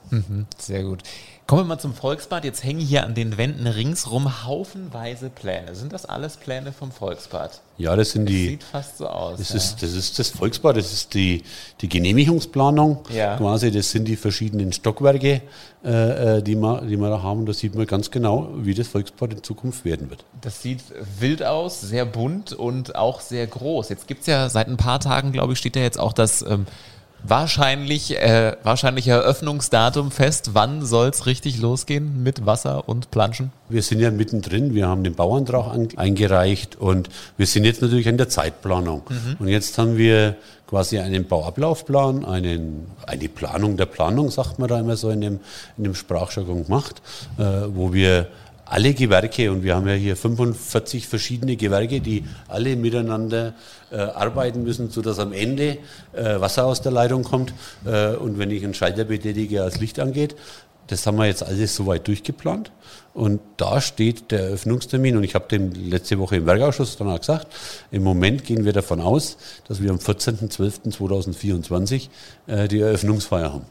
Sehr 0.58 0.84
gut. 0.84 1.04
Kommen 1.50 1.64
wir 1.64 1.68
mal 1.68 1.80
zum 1.80 1.96
Volksbad. 1.96 2.46
Jetzt 2.46 2.64
hängen 2.64 2.80
hier 2.80 3.04
an 3.04 3.16
den 3.16 3.36
Wänden 3.40 3.66
ringsrum 3.66 4.46
haufenweise 4.46 5.32
Pläne. 5.32 5.74
Sind 5.74 5.92
das 5.94 6.06
alles 6.06 6.38
Pläne 6.38 6.72
vom 6.72 6.92
Volksbad? 6.92 7.62
Ja, 7.80 7.96
das 7.96 8.12
sind 8.12 8.28
die. 8.28 8.50
Sieht 8.50 8.64
fast 8.64 9.00
so 9.00 9.08
aus. 9.08 9.40
Das, 9.40 9.50
ja. 9.50 9.56
ist, 9.56 9.82
das 9.82 9.94
ist 9.94 10.20
das 10.20 10.30
Volksbad, 10.30 10.78
das 10.78 10.94
ist 10.94 11.16
die, 11.16 11.42
die 11.82 11.90
Genehmigungsplanung 11.90 13.00
Ja. 13.10 13.36
quasi, 13.38 13.72
das 13.72 13.90
sind 13.90 14.08
die 14.08 14.16
verschiedenen 14.16 14.72
Stockwerke, 14.74 15.42
äh, 15.84 16.38
äh, 16.38 16.44
die, 16.44 16.56
wir, 16.56 16.82
die 16.82 16.98
wir 16.98 17.10
da 17.10 17.24
haben. 17.24 17.48
Da 17.48 17.54
sieht 17.54 17.74
man 17.74 17.88
ganz 17.88 18.12
genau, 18.12 18.50
wie 18.58 18.76
das 18.76 18.88
Volksbad 18.88 19.34
in 19.34 19.42
Zukunft 19.42 19.86
werden 19.86 20.12
wird. 20.12 20.24
Das 20.42 20.62
sieht 20.62 20.84
wild 21.20 21.42
aus, 21.42 21.82
sehr 21.82 22.06
bunt 22.06 22.54
und 22.54 22.96
auch 22.96 23.22
sehr 23.22 23.48
groß. 23.48 23.90
Jetzt 23.90 24.06
gibt 24.06 24.22
es 24.22 24.28
ja 24.28 24.50
seit 24.50 24.68
ein 24.68 24.78
paar 24.78 25.00
Tagen, 25.00 25.32
glaube 25.32 25.54
ich, 25.54 25.58
steht 25.58 25.76
ja 25.76 25.82
jetzt 25.82 26.00
auch 26.00 26.14
das 26.14 26.44
ähm, 26.44 26.68
wahrscheinlich, 27.24 28.18
äh, 28.18 28.56
wahrscheinliche 28.64 29.12
Eröffnungsdatum 29.12 30.12
fest. 30.12 30.52
Wann 30.54 30.86
soll 30.86 31.10
es 31.10 31.26
richtig 31.26 31.60
losgehen 31.60 32.24
mit 32.24 32.46
Wasser 32.46 32.88
und 32.88 33.12
Planschen? 33.12 33.52
Wir 33.70 33.84
sind 33.84 34.00
ja 34.00 34.12
mittendrin, 34.12 34.74
wir 34.74 34.88
haben 34.88 35.04
den 35.04 35.16
Bauantrag 35.16 35.74
an, 35.74 35.90
eingereicht 35.96 36.76
und 36.76 37.10
wir 37.38 37.46
sind 37.46 37.66
jetzt 37.66 37.82
natürlich 37.82 38.08
in 38.08 38.18
der 38.18 38.30
Zeitplanung. 38.30 39.04
Und 39.40 39.48
jetzt 39.48 39.78
haben 39.78 39.98
wir 39.98 40.36
quasi 40.68 41.00
einen 41.00 41.26
Bauablaufplan, 41.26 42.26
einen, 42.26 42.88
eine 43.08 43.28
Planung 43.28 43.76
der 43.76 43.88
Planung, 43.88 44.30
sagt 44.30 44.60
man 44.60 44.70
da 44.70 44.80
immer 44.80 44.98
so 44.98 45.10
in 45.10 45.22
dem, 45.22 45.40
in 45.78 45.84
dem 45.84 45.96
Sprachjargon 45.96 46.66
gemacht, 46.66 47.02
äh, 47.38 47.44
wo 47.74 47.92
wir 47.92 48.28
alle 48.70 48.94
Gewerke, 48.94 49.52
und 49.52 49.64
wir 49.64 49.76
haben 49.76 49.88
ja 49.88 49.96
hier 49.96 50.16
45 50.16 51.08
verschiedene 51.08 51.56
Gewerke, 51.56 52.02
die 52.02 52.24
alle 52.48 52.76
miteinander 52.76 53.56
äh, 53.92 53.98
arbeiten 53.98 54.62
müssen, 54.64 54.92
sodass 54.92 55.18
am 55.20 55.34
Ende 55.34 55.80
äh, 56.14 56.40
Wasser 56.40 56.66
aus 56.66 56.82
der 56.82 56.92
Leitung 56.92 57.24
kommt 57.24 57.52
äh, 57.86 58.16
und 58.16 58.38
wenn 58.38 58.52
ich 58.52 58.64
einen 58.64 58.76
Schalter 58.76 59.06
betätige, 59.06 59.64
als 59.64 59.80
Licht 59.80 60.00
angeht. 60.00 60.36
Das 60.88 61.06
haben 61.06 61.18
wir 61.18 61.26
jetzt 61.28 61.44
alles 61.44 61.76
soweit 61.76 62.08
durchgeplant. 62.08 62.72
Und 63.14 63.42
da 63.58 63.80
steht 63.80 64.32
der 64.32 64.40
Eröffnungstermin. 64.40 65.18
Und 65.18 65.24
ich 65.24 65.36
habe 65.36 65.48
dem 65.48 65.72
letzte 65.72 66.18
Woche 66.18 66.38
im 66.38 66.48
Werkausschuss 66.48 66.98
dann 66.98 67.10
auch 67.10 67.20
gesagt, 67.20 67.46
im 67.92 68.02
Moment 68.02 68.44
gehen 68.44 68.66
wir 68.66 68.74
davon 68.74 69.00
aus, 69.00 69.38
dass 69.68 69.84
wir 69.84 69.92
am 69.92 69.98
14.12.2024 69.98 72.10
äh, 72.48 72.68
die 72.68 72.80
Eröffnungsfeier 72.80 73.54
haben. 73.54 73.68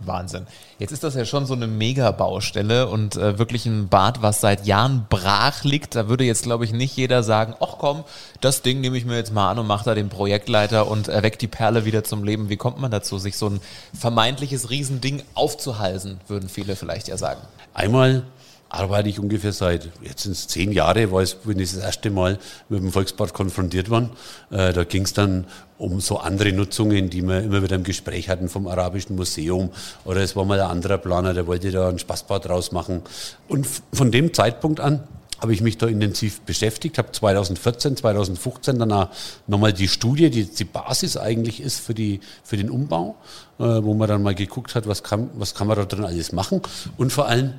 Wahnsinn. 0.00 0.46
Jetzt 0.78 0.92
ist 0.92 1.04
das 1.04 1.14
ja 1.14 1.24
schon 1.24 1.46
so 1.46 1.54
eine 1.54 1.66
Mega-Baustelle 1.66 2.88
und 2.88 3.16
äh, 3.16 3.38
wirklich 3.38 3.66
ein 3.66 3.88
Bad, 3.88 4.22
was 4.22 4.40
seit 4.40 4.66
Jahren 4.66 5.06
brach 5.08 5.64
liegt. 5.64 5.94
Da 5.94 6.08
würde 6.08 6.24
jetzt, 6.24 6.42
glaube 6.42 6.64
ich, 6.64 6.72
nicht 6.72 6.96
jeder 6.96 7.22
sagen, 7.22 7.54
ach 7.60 7.76
komm, 7.78 8.04
das 8.40 8.62
Ding 8.62 8.80
nehme 8.80 8.96
ich 8.98 9.04
mir 9.04 9.16
jetzt 9.16 9.32
mal 9.32 9.50
an 9.50 9.58
und 9.58 9.66
mache 9.66 9.84
da 9.84 9.94
den 9.94 10.08
Projektleiter 10.08 10.88
und 10.88 11.08
erweckt 11.08 11.40
die 11.42 11.48
Perle 11.48 11.84
wieder 11.84 12.04
zum 12.04 12.24
Leben. 12.24 12.48
Wie 12.48 12.56
kommt 12.56 12.78
man 12.78 12.90
dazu, 12.90 13.18
sich 13.18 13.36
so 13.36 13.48
ein 13.48 13.60
vermeintliches 13.94 14.70
Riesending 14.70 15.22
aufzuhalsen, 15.34 16.20
würden 16.28 16.48
viele 16.48 16.76
vielleicht 16.76 17.08
ja 17.08 17.16
sagen. 17.16 17.40
Einmal 17.72 18.24
arbeite 18.68 19.08
ich 19.08 19.18
ungefähr 19.18 19.52
seit, 19.52 19.88
jetzt 20.02 20.22
sind 20.22 20.32
es 20.32 20.48
zehn 20.48 20.72
Jahre, 20.72 21.12
war 21.12 21.22
es, 21.22 21.34
bin 21.34 21.58
ich 21.58 21.72
das 21.72 21.82
erste 21.82 22.10
Mal 22.10 22.38
mit 22.68 22.80
dem 22.80 22.92
Volksbad 22.92 23.32
konfrontiert 23.32 23.90
worden. 23.90 24.10
Äh, 24.50 24.72
da 24.72 24.84
ging 24.84 25.02
es 25.02 25.12
dann 25.12 25.46
um 25.78 26.00
so 26.00 26.18
andere 26.18 26.52
Nutzungen, 26.52 27.10
die 27.10 27.22
wir 27.22 27.42
immer 27.42 27.62
wieder 27.62 27.76
im 27.76 27.84
Gespräch 27.84 28.28
hatten 28.28 28.48
vom 28.48 28.66
Arabischen 28.66 29.16
Museum. 29.16 29.70
Oder 30.04 30.22
es 30.22 30.34
war 30.36 30.44
mal 30.44 30.60
ein 30.60 30.70
anderer 30.70 30.98
Planer, 30.98 31.34
der 31.34 31.46
wollte 31.46 31.70
da 31.70 31.88
ein 31.88 31.98
Spaßbad 31.98 32.46
draus 32.46 32.72
machen. 32.72 33.02
Und 33.48 33.66
von 33.92 34.10
dem 34.10 34.32
Zeitpunkt 34.34 34.80
an 34.80 35.04
habe 35.40 35.52
ich 35.52 35.60
mich 35.60 35.76
da 35.76 35.86
intensiv 35.86 36.40
beschäftigt, 36.40 36.98
habe 36.98 37.12
2014, 37.12 37.96
2015 37.96 38.78
dann 38.78 39.08
nochmal 39.46 39.72
die 39.72 39.88
Studie, 39.88 40.30
die 40.30 40.44
die 40.44 40.64
Basis 40.64 41.16
eigentlich 41.16 41.60
ist 41.60 41.78
für, 41.78 41.94
die, 41.94 42.20
für 42.42 42.56
den 42.56 42.70
Umbau, 42.70 43.16
äh, 43.58 43.64
wo 43.64 43.94
man 43.94 44.08
dann 44.08 44.22
mal 44.22 44.34
geguckt 44.34 44.74
hat, 44.74 44.86
was 44.88 45.02
kann, 45.02 45.30
was 45.34 45.54
kann 45.54 45.66
man 45.66 45.76
da 45.76 45.84
drin 45.84 46.04
alles 46.04 46.32
machen 46.32 46.62
und 46.96 47.12
vor 47.12 47.28
allem 47.28 47.52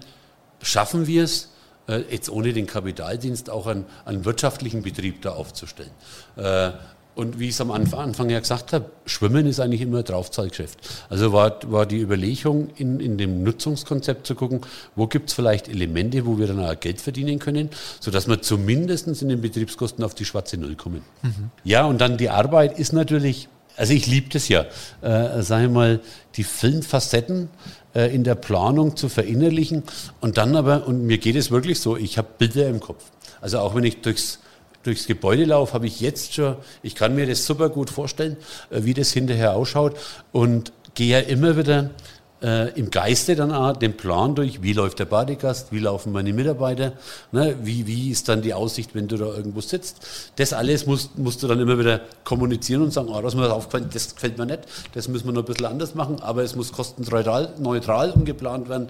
schaffen 0.62 1.08
wir 1.08 1.24
es, 1.24 1.50
äh, 1.88 2.02
jetzt 2.10 2.30
ohne 2.30 2.54
den 2.54 2.68
Kapitaldienst 2.68 3.50
auch 3.50 3.68
einen, 3.68 3.86
einen 4.06 4.26
wirtschaftlichen 4.26 4.82
Betrieb 4.82 5.22
da 5.22 5.32
aufzustellen. 5.32 5.92
Äh, 6.36 6.72
und 7.18 7.40
wie 7.40 7.46
ich 7.46 7.56
es 7.56 7.62
am 7.62 7.72
Anfang 7.72 8.30
ja 8.30 8.40
gesagt 8.40 8.74
habe, 8.74 8.92
Schwimmen 9.08 9.48
ist 9.48 9.60
eigentlich 9.60 9.82
immer 9.82 9.98
ein 9.98 10.04
Draufzahlgeschäft. 10.04 10.78
Also 11.10 11.34
war, 11.34 11.60
war 11.66 11.88
die 11.88 12.00
Überlegung 12.00 12.70
in, 12.76 13.00
in 13.00 13.18
dem 13.18 13.42
Nutzungskonzept 13.42 14.28
zu 14.28 14.36
gucken, 14.36 14.62
wo 14.96 15.08
gibt 15.08 15.30
es 15.30 15.34
vielleicht 15.34 15.68
Elemente, 15.68 16.28
wo 16.28 16.38
wir 16.38 16.46
dann 16.46 16.64
auch 16.64 16.80
Geld 16.80 17.02
verdienen 17.02 17.40
können, 17.40 17.72
sodass 18.00 18.28
wir 18.28 18.44
zumindest 18.44 19.08
in 19.08 19.30
den 19.30 19.42
Betriebskosten 19.42 20.04
auf 20.04 20.14
die 20.14 20.26
schwarze 20.26 20.58
Null 20.58 20.76
kommen. 20.76 21.02
Mhm. 21.24 21.50
Ja, 21.64 21.86
und 21.86 22.00
dann 22.02 22.18
die 22.18 22.30
Arbeit 22.30 22.78
ist 22.78 22.94
natürlich, 22.94 23.50
also 23.78 23.94
ich 23.94 24.08
liebe 24.08 24.30
das 24.30 24.50
ja, 24.50 24.66
äh, 25.02 25.42
sage 25.42 25.66
ich 25.66 25.72
mal, 25.72 26.02
die 26.36 26.44
vielen 26.44 26.84
Facetten 26.84 27.50
äh, 27.96 28.14
in 28.14 28.24
der 28.24 28.36
Planung 28.36 28.98
zu 28.98 29.08
verinnerlichen 29.08 29.84
und 30.20 30.38
dann 30.38 30.56
aber, 30.56 30.88
und 30.88 31.06
mir 31.06 31.20
geht 31.20 31.36
es 31.36 31.52
wirklich 31.52 31.80
so, 31.80 31.96
ich 31.96 32.18
habe 32.18 32.28
Bilder 32.38 32.68
im 32.68 32.80
Kopf. 32.80 33.06
Also 33.40 33.60
auch 33.60 33.76
wenn 33.76 33.84
ich 33.84 34.02
durchs 34.02 34.40
durchs 34.84 35.06
Gebäude 35.06 35.44
laufe, 35.44 35.74
habe 35.74 35.86
ich 35.86 36.00
jetzt 36.00 36.34
schon, 36.34 36.56
ich 36.82 36.96
kann 36.96 37.14
mir 37.14 37.28
das 37.28 37.46
super 37.46 37.70
gut 37.70 37.90
vorstellen, 37.90 38.38
äh, 38.70 38.84
wie 38.84 38.94
das 38.94 39.12
hinterher 39.12 39.56
ausschaut 39.56 39.96
und 40.32 40.72
gehe 40.96 41.10
ja 41.10 41.20
immer 41.20 41.58
wieder 41.58 41.92
äh, 42.42 42.70
im 42.80 42.92
Geiste 42.92 43.36
dann 43.36 43.52
auch 43.52 43.76
den 43.76 43.98
Plan 43.98 44.36
durch, 44.36 44.62
wie 44.62 44.74
läuft 44.74 45.00
der 45.00 45.06
Badegast, 45.06 45.72
wie 45.72 45.80
laufen 45.80 46.12
meine 46.12 46.34
Mitarbeiter, 46.34 46.94
ne, 47.32 47.56
wie, 47.64 47.88
wie 47.88 48.12
ist 48.12 48.30
dann 48.30 48.42
die 48.42 48.54
Aussicht, 48.54 48.94
wenn 48.94 49.08
du 49.08 49.18
da 49.18 49.26
irgendwo 49.26 49.62
sitzt. 49.62 50.32
Das 50.36 50.54
alles 50.54 50.86
musst, 50.86 51.18
musst 51.18 51.42
du 51.42 51.48
dann 51.48 51.60
immer 51.60 51.80
wieder 51.80 52.02
kommunizieren 52.24 52.84
und 52.84 52.94
sagen, 52.94 53.10
oh, 53.10 53.22
das, 53.22 53.36
mir 53.36 53.52
aufgefallen, 53.52 53.90
das 53.92 54.16
gefällt 54.16 54.38
mir 54.38 54.46
nicht, 54.46 54.62
das 54.94 55.08
müssen 55.08 55.26
wir 55.26 55.34
noch 55.34 55.44
ein 55.44 55.46
bisschen 55.46 55.66
anders 55.66 55.96
machen, 55.96 56.20
aber 56.22 56.44
es 56.44 56.56
muss 56.56 56.72
kostenneutral 56.72 57.54
neutral 57.60 58.12
umgeplant 58.12 58.70
werden. 58.70 58.90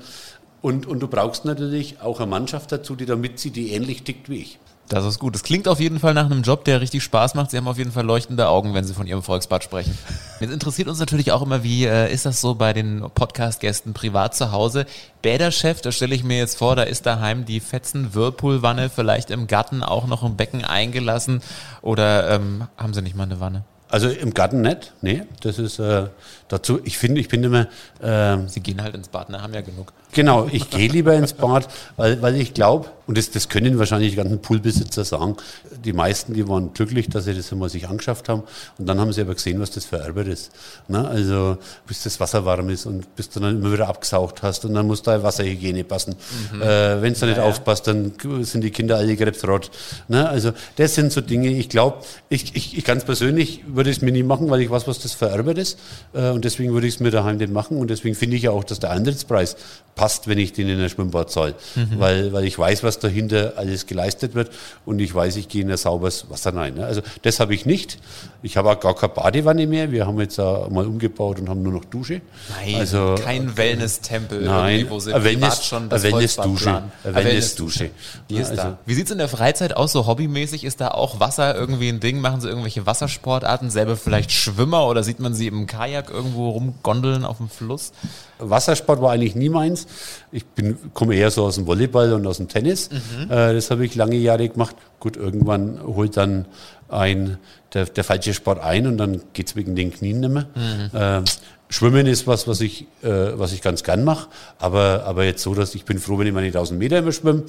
Und, 0.62 0.86
und 0.88 1.00
du 1.00 1.08
brauchst 1.08 1.46
natürlich 1.46 2.02
auch 2.02 2.20
eine 2.20 2.30
Mannschaft 2.30 2.72
dazu, 2.72 2.96
die 2.96 3.06
da 3.06 3.16
mitzieht, 3.16 3.56
die 3.56 3.72
ähnlich 3.72 4.04
tickt 4.04 4.28
wie 4.28 4.42
ich. 4.42 4.60
Das 4.90 5.04
ist 5.04 5.20
gut. 5.20 5.36
Es 5.36 5.44
klingt 5.44 5.68
auf 5.68 5.82
jeden 5.82 6.00
Fall 6.00 6.14
nach 6.14 6.28
einem 6.28 6.44
Job, 6.44 6.64
der 6.64 6.80
richtig 6.80 7.04
Spaß 7.04 7.36
macht. 7.36 7.52
Sie 7.52 7.58
haben 7.58 7.68
auf 7.68 7.78
jeden 7.78 7.92
Fall 7.92 8.06
leuchtende 8.06 8.48
Augen, 8.48 8.74
wenn 8.74 8.86
Sie 8.86 8.94
von 8.94 9.06
Ihrem 9.06 9.22
Volksbad 9.22 9.64
sprechen. 9.64 9.98
Jetzt 10.40 10.54
interessiert 10.54 10.88
uns 10.88 11.00
natürlich 11.00 11.34
auch 11.34 11.42
immer, 11.42 11.62
wie 11.64 11.86
äh, 11.86 12.12
ist 12.12 12.26
das 12.26 12.40
so 12.40 12.56
bei 12.56 12.72
den 12.72 13.02
Podcast-Gästen 13.02 13.94
privat 13.94 14.34
zu 14.34 14.54
Hause? 14.54 14.86
Bäderchef, 15.22 15.82
da 15.82 15.92
stelle 15.92 16.16
ich 16.16 16.24
mir 16.24 16.38
jetzt 16.38 16.58
vor, 16.58 16.78
da 16.78 16.84
ist 16.84 17.06
daheim 17.06 17.44
die 17.44 17.60
fetzen 17.60 18.16
Whirlpool-Wanne, 18.16 18.90
vielleicht 18.90 19.30
im 19.30 19.48
Garten 19.48 19.84
auch 19.84 20.08
noch 20.08 20.24
ein 20.24 20.38
Becken 20.38 20.64
eingelassen 20.64 21.42
oder 21.82 22.30
ähm, 22.30 22.68
haben 22.78 22.94
Sie 22.94 23.02
nicht 23.02 23.16
mal 23.16 23.24
eine 23.24 23.42
Wanne? 23.42 23.66
Also 23.90 24.10
im 24.10 24.34
Garten 24.34 24.62
nicht, 24.62 24.94
nee. 25.02 25.24
Das 25.42 25.60
ist 25.60 25.80
äh, 25.80 26.08
dazu, 26.48 26.80
ich 26.84 26.98
finde, 26.98 27.22
ich 27.22 27.30
bin 27.30 27.44
immer. 27.44 27.68
Äh, 28.02 28.48
Sie 28.48 28.60
gehen 28.60 28.82
halt 28.82 28.96
ins 28.96 29.08
Bad, 29.08 29.30
ne? 29.30 29.42
Haben 29.42 29.54
ja 29.54 29.62
genug. 29.62 29.94
Genau, 30.12 30.48
ich 30.52 30.70
gehe 30.70 30.90
lieber 30.90 31.14
ins 31.14 31.34
Bad, 31.34 31.68
weil, 31.96 32.22
weil 32.22 32.36
ich 32.36 32.54
glaube, 32.54 32.90
und 33.08 33.18
das, 33.18 33.32
das 33.32 33.48
können 33.48 33.80
wahrscheinlich 33.80 34.12
die 34.12 34.18
ganzen 34.18 34.40
Poolbesitzer 34.40 35.06
sagen, 35.06 35.38
die 35.84 35.94
meisten, 35.94 36.34
die 36.34 36.48
waren 36.48 36.74
glücklich, 36.74 37.08
dass 37.10 37.24
sie 37.24 37.34
das 37.34 37.52
einmal 37.54 37.70
sich 37.70 37.88
angeschafft 37.88 38.28
haben. 38.28 38.44
Und 38.78 38.86
dann 38.86 39.00
haben 39.00 39.14
sie 39.14 39.22
aber 39.22 39.34
gesehen, 39.34 39.62
was 39.62 39.72
das 39.72 39.86
für 39.86 40.04
Arbeit 40.04 40.28
ist. 40.28 40.52
Ne? 40.90 41.08
Also 41.08 41.58
bis 41.88 42.04
das 42.04 42.20
Wasser 42.20 42.44
warm 42.44 42.70
ist 42.70 42.86
und 42.86 43.16
bis 43.16 43.30
du 43.30 43.40
dann 43.40 43.60
immer 43.62 43.72
wieder 43.72 43.88
abgesaugt 43.88 44.44
hast 44.44 44.66
und 44.66 44.74
dann 44.74 44.88
muss 44.88 45.04
da 45.04 45.24
Wasserhygiene 45.24 45.86
passen. 45.86 46.16
Mhm. 46.52 46.62
Äh, 46.62 47.02
Wenn 47.02 47.14
es 47.14 47.20
da 47.20 47.28
nicht 47.28 47.38
ja, 47.38 47.44
aufpasst, 47.44 47.88
dann 47.88 48.12
sind 48.42 48.62
die 48.62 48.72
Kinder 48.72 48.98
alle 48.98 49.16
krebsrot. 49.16 49.72
Ne? 50.10 50.28
Also 50.28 50.52
das 50.76 50.96
sind 50.96 51.14
so 51.14 51.22
Dinge, 51.22 51.48
ich 51.48 51.70
glaube, 51.70 52.00
ich, 52.28 52.56
ich, 52.56 52.78
ich 52.78 52.84
ganz 52.84 53.06
persönlich 53.06 53.64
würde 53.68 53.90
es 53.90 54.02
mir 54.02 54.12
nie 54.12 54.24
machen, 54.24 54.50
weil 54.50 54.62
ich 54.62 54.70
weiß, 54.70 54.86
was 54.86 55.00
das 55.00 55.14
für 55.14 55.32
Arbeit 55.32 55.60
ist. 55.60 55.80
Äh, 56.14 56.32
und 56.32 56.44
deswegen 56.44 56.74
würde 56.74 56.88
ich 56.88 56.96
es 56.96 57.00
mir 57.00 57.12
daheim 57.12 57.38
nicht 57.38 57.54
machen. 57.54 57.78
Und 57.78 57.90
deswegen 57.90 58.16
finde 58.16 58.36
ich 58.36 58.44
ja 58.44 58.52
auch, 58.52 58.66
dass 58.66 58.80
der 58.80 58.92
Eintrittspreis 58.92 59.56
passt, 59.96 60.28
wenn 60.28 60.38
ich 60.38 60.52
den 60.52 60.68
in 60.68 60.80
ein 60.80 60.90
Schwimmbad 60.90 61.32
zahle. 61.32 61.56
Mhm. 61.76 62.00
Weil, 62.00 62.34
weil 62.34 62.44
ich 62.44 62.60
weiß, 62.60 62.84
was 62.84 62.97
dahinter 63.00 63.54
alles 63.56 63.86
geleistet 63.86 64.36
wird 64.36 64.52
und 64.86 65.00
ich 65.00 65.14
weiß, 65.14 65.36
ich 65.38 65.48
gehe 65.50 65.62
in 65.62 65.72
ein 65.72 65.78
sauberes 65.78 66.30
Wasser 66.30 66.56
rein. 66.56 66.76
Ne? 66.76 66.86
Also 66.86 67.02
das 67.22 67.40
habe 67.40 67.54
ich 67.54 67.66
nicht. 67.66 68.00
Ich 68.44 68.56
habe 68.56 68.70
auch 68.70 68.80
gar 68.80 68.96
keine 68.96 69.14
Badewanne 69.14 69.68
mehr. 69.68 69.92
Wir 69.92 70.06
haben 70.06 70.20
jetzt 70.20 70.38
mal 70.38 70.86
umgebaut 70.86 71.40
und 71.40 71.50
haben 71.50 71.64
nur 71.64 71.74
noch 71.74 71.86
Dusche. 71.86 72.22
Nein, 72.50 72.76
also, 72.76 73.16
kein 73.24 73.58
Wellness-Tempel, 73.58 74.44
nein, 74.44 74.86
wo 74.90 75.00
sie 75.00 75.12
Wellness, 75.12 75.66
schon 75.66 75.90
das 75.90 76.04
Wellness-Dusche. 76.04 76.84
Wellness-Dusche. 77.04 77.90
Die 78.30 78.36
ist 78.36 78.52
also, 78.52 78.62
da. 78.62 78.78
Wie 78.86 78.94
sieht 78.94 79.06
es 79.06 79.12
in 79.12 79.18
der 79.18 79.28
Freizeit 79.28 79.76
aus, 79.76 79.92
so 79.92 80.06
hobbymäßig? 80.06 80.64
Ist 80.64 80.82
da 80.82 80.90
auch 80.90 81.20
Wasser 81.20 81.56
irgendwie 81.56 81.90
ein 81.90 82.00
Ding? 82.00 82.20
Machen 82.22 82.42
Sie 82.42 82.48
irgendwelche 82.48 82.86
Wassersportarten? 82.86 83.70
Selber 83.70 83.98
vielleicht 83.98 84.32
Schwimmer 84.32 84.88
oder 84.88 85.04
sieht 85.04 85.20
man 85.20 85.34
Sie 85.34 85.48
im 85.48 85.66
Kajak 85.66 86.10
irgendwo 86.10 86.52
rumgondeln 86.52 87.26
auf 87.26 87.38
dem 87.38 87.50
Fluss? 87.50 87.92
Wassersport 88.40 89.02
war 89.02 89.12
eigentlich 89.12 89.36
nie 89.36 89.50
meins. 89.50 89.88
Ich 90.32 90.46
bin, 90.46 90.78
komme 90.94 91.16
eher 91.16 91.32
so 91.32 91.46
aus 91.46 91.56
dem 91.56 91.66
Volleyball 91.66 92.14
und 92.14 92.28
aus 92.28 92.38
dem 92.38 92.48
Tennis. 92.48 92.87
Mhm. 92.92 93.32
Äh, 93.32 93.54
das 93.54 93.72
habe 93.72 93.86
ich 93.86 93.96
lange 93.96 94.16
Jahre 94.16 94.48
gemacht. 94.48 94.76
Gut, 95.00 95.18
irgendwann 95.18 95.80
holt 95.84 96.18
dann 96.18 96.46
ein, 96.90 97.38
der, 97.74 97.86
der 97.86 98.04
falsche 98.04 98.34
Sport 98.34 98.60
ein 98.60 98.88
und 98.88 98.98
dann 98.98 99.22
geht 99.34 99.48
es 99.48 99.56
wegen 99.56 99.76
den 99.76 99.92
Knien 99.92 100.20
nicht 100.20 100.32
mehr. 100.32 100.48
Mhm. 100.56 100.98
Äh, 100.98 101.22
Schwimmen 101.70 102.08
ist 102.08 102.28
was, 102.28 102.48
was 102.48 102.62
ich, 102.62 102.84
äh, 103.04 103.10
was 103.34 103.52
ich 103.52 103.62
ganz 103.62 103.84
gern 103.84 104.06
mache, 104.06 104.30
aber, 104.58 105.04
aber 105.06 105.26
jetzt 105.26 105.44
so, 105.44 105.54
dass 105.54 105.76
ich 105.76 105.84
bin 105.84 106.00
froh, 106.00 106.18
wenn 106.18 106.28
ich 106.28 106.34
meine 106.34 106.48
1000 106.48 106.80
Meter 106.80 107.00
immer 107.00 107.12
schwimme 107.12 107.44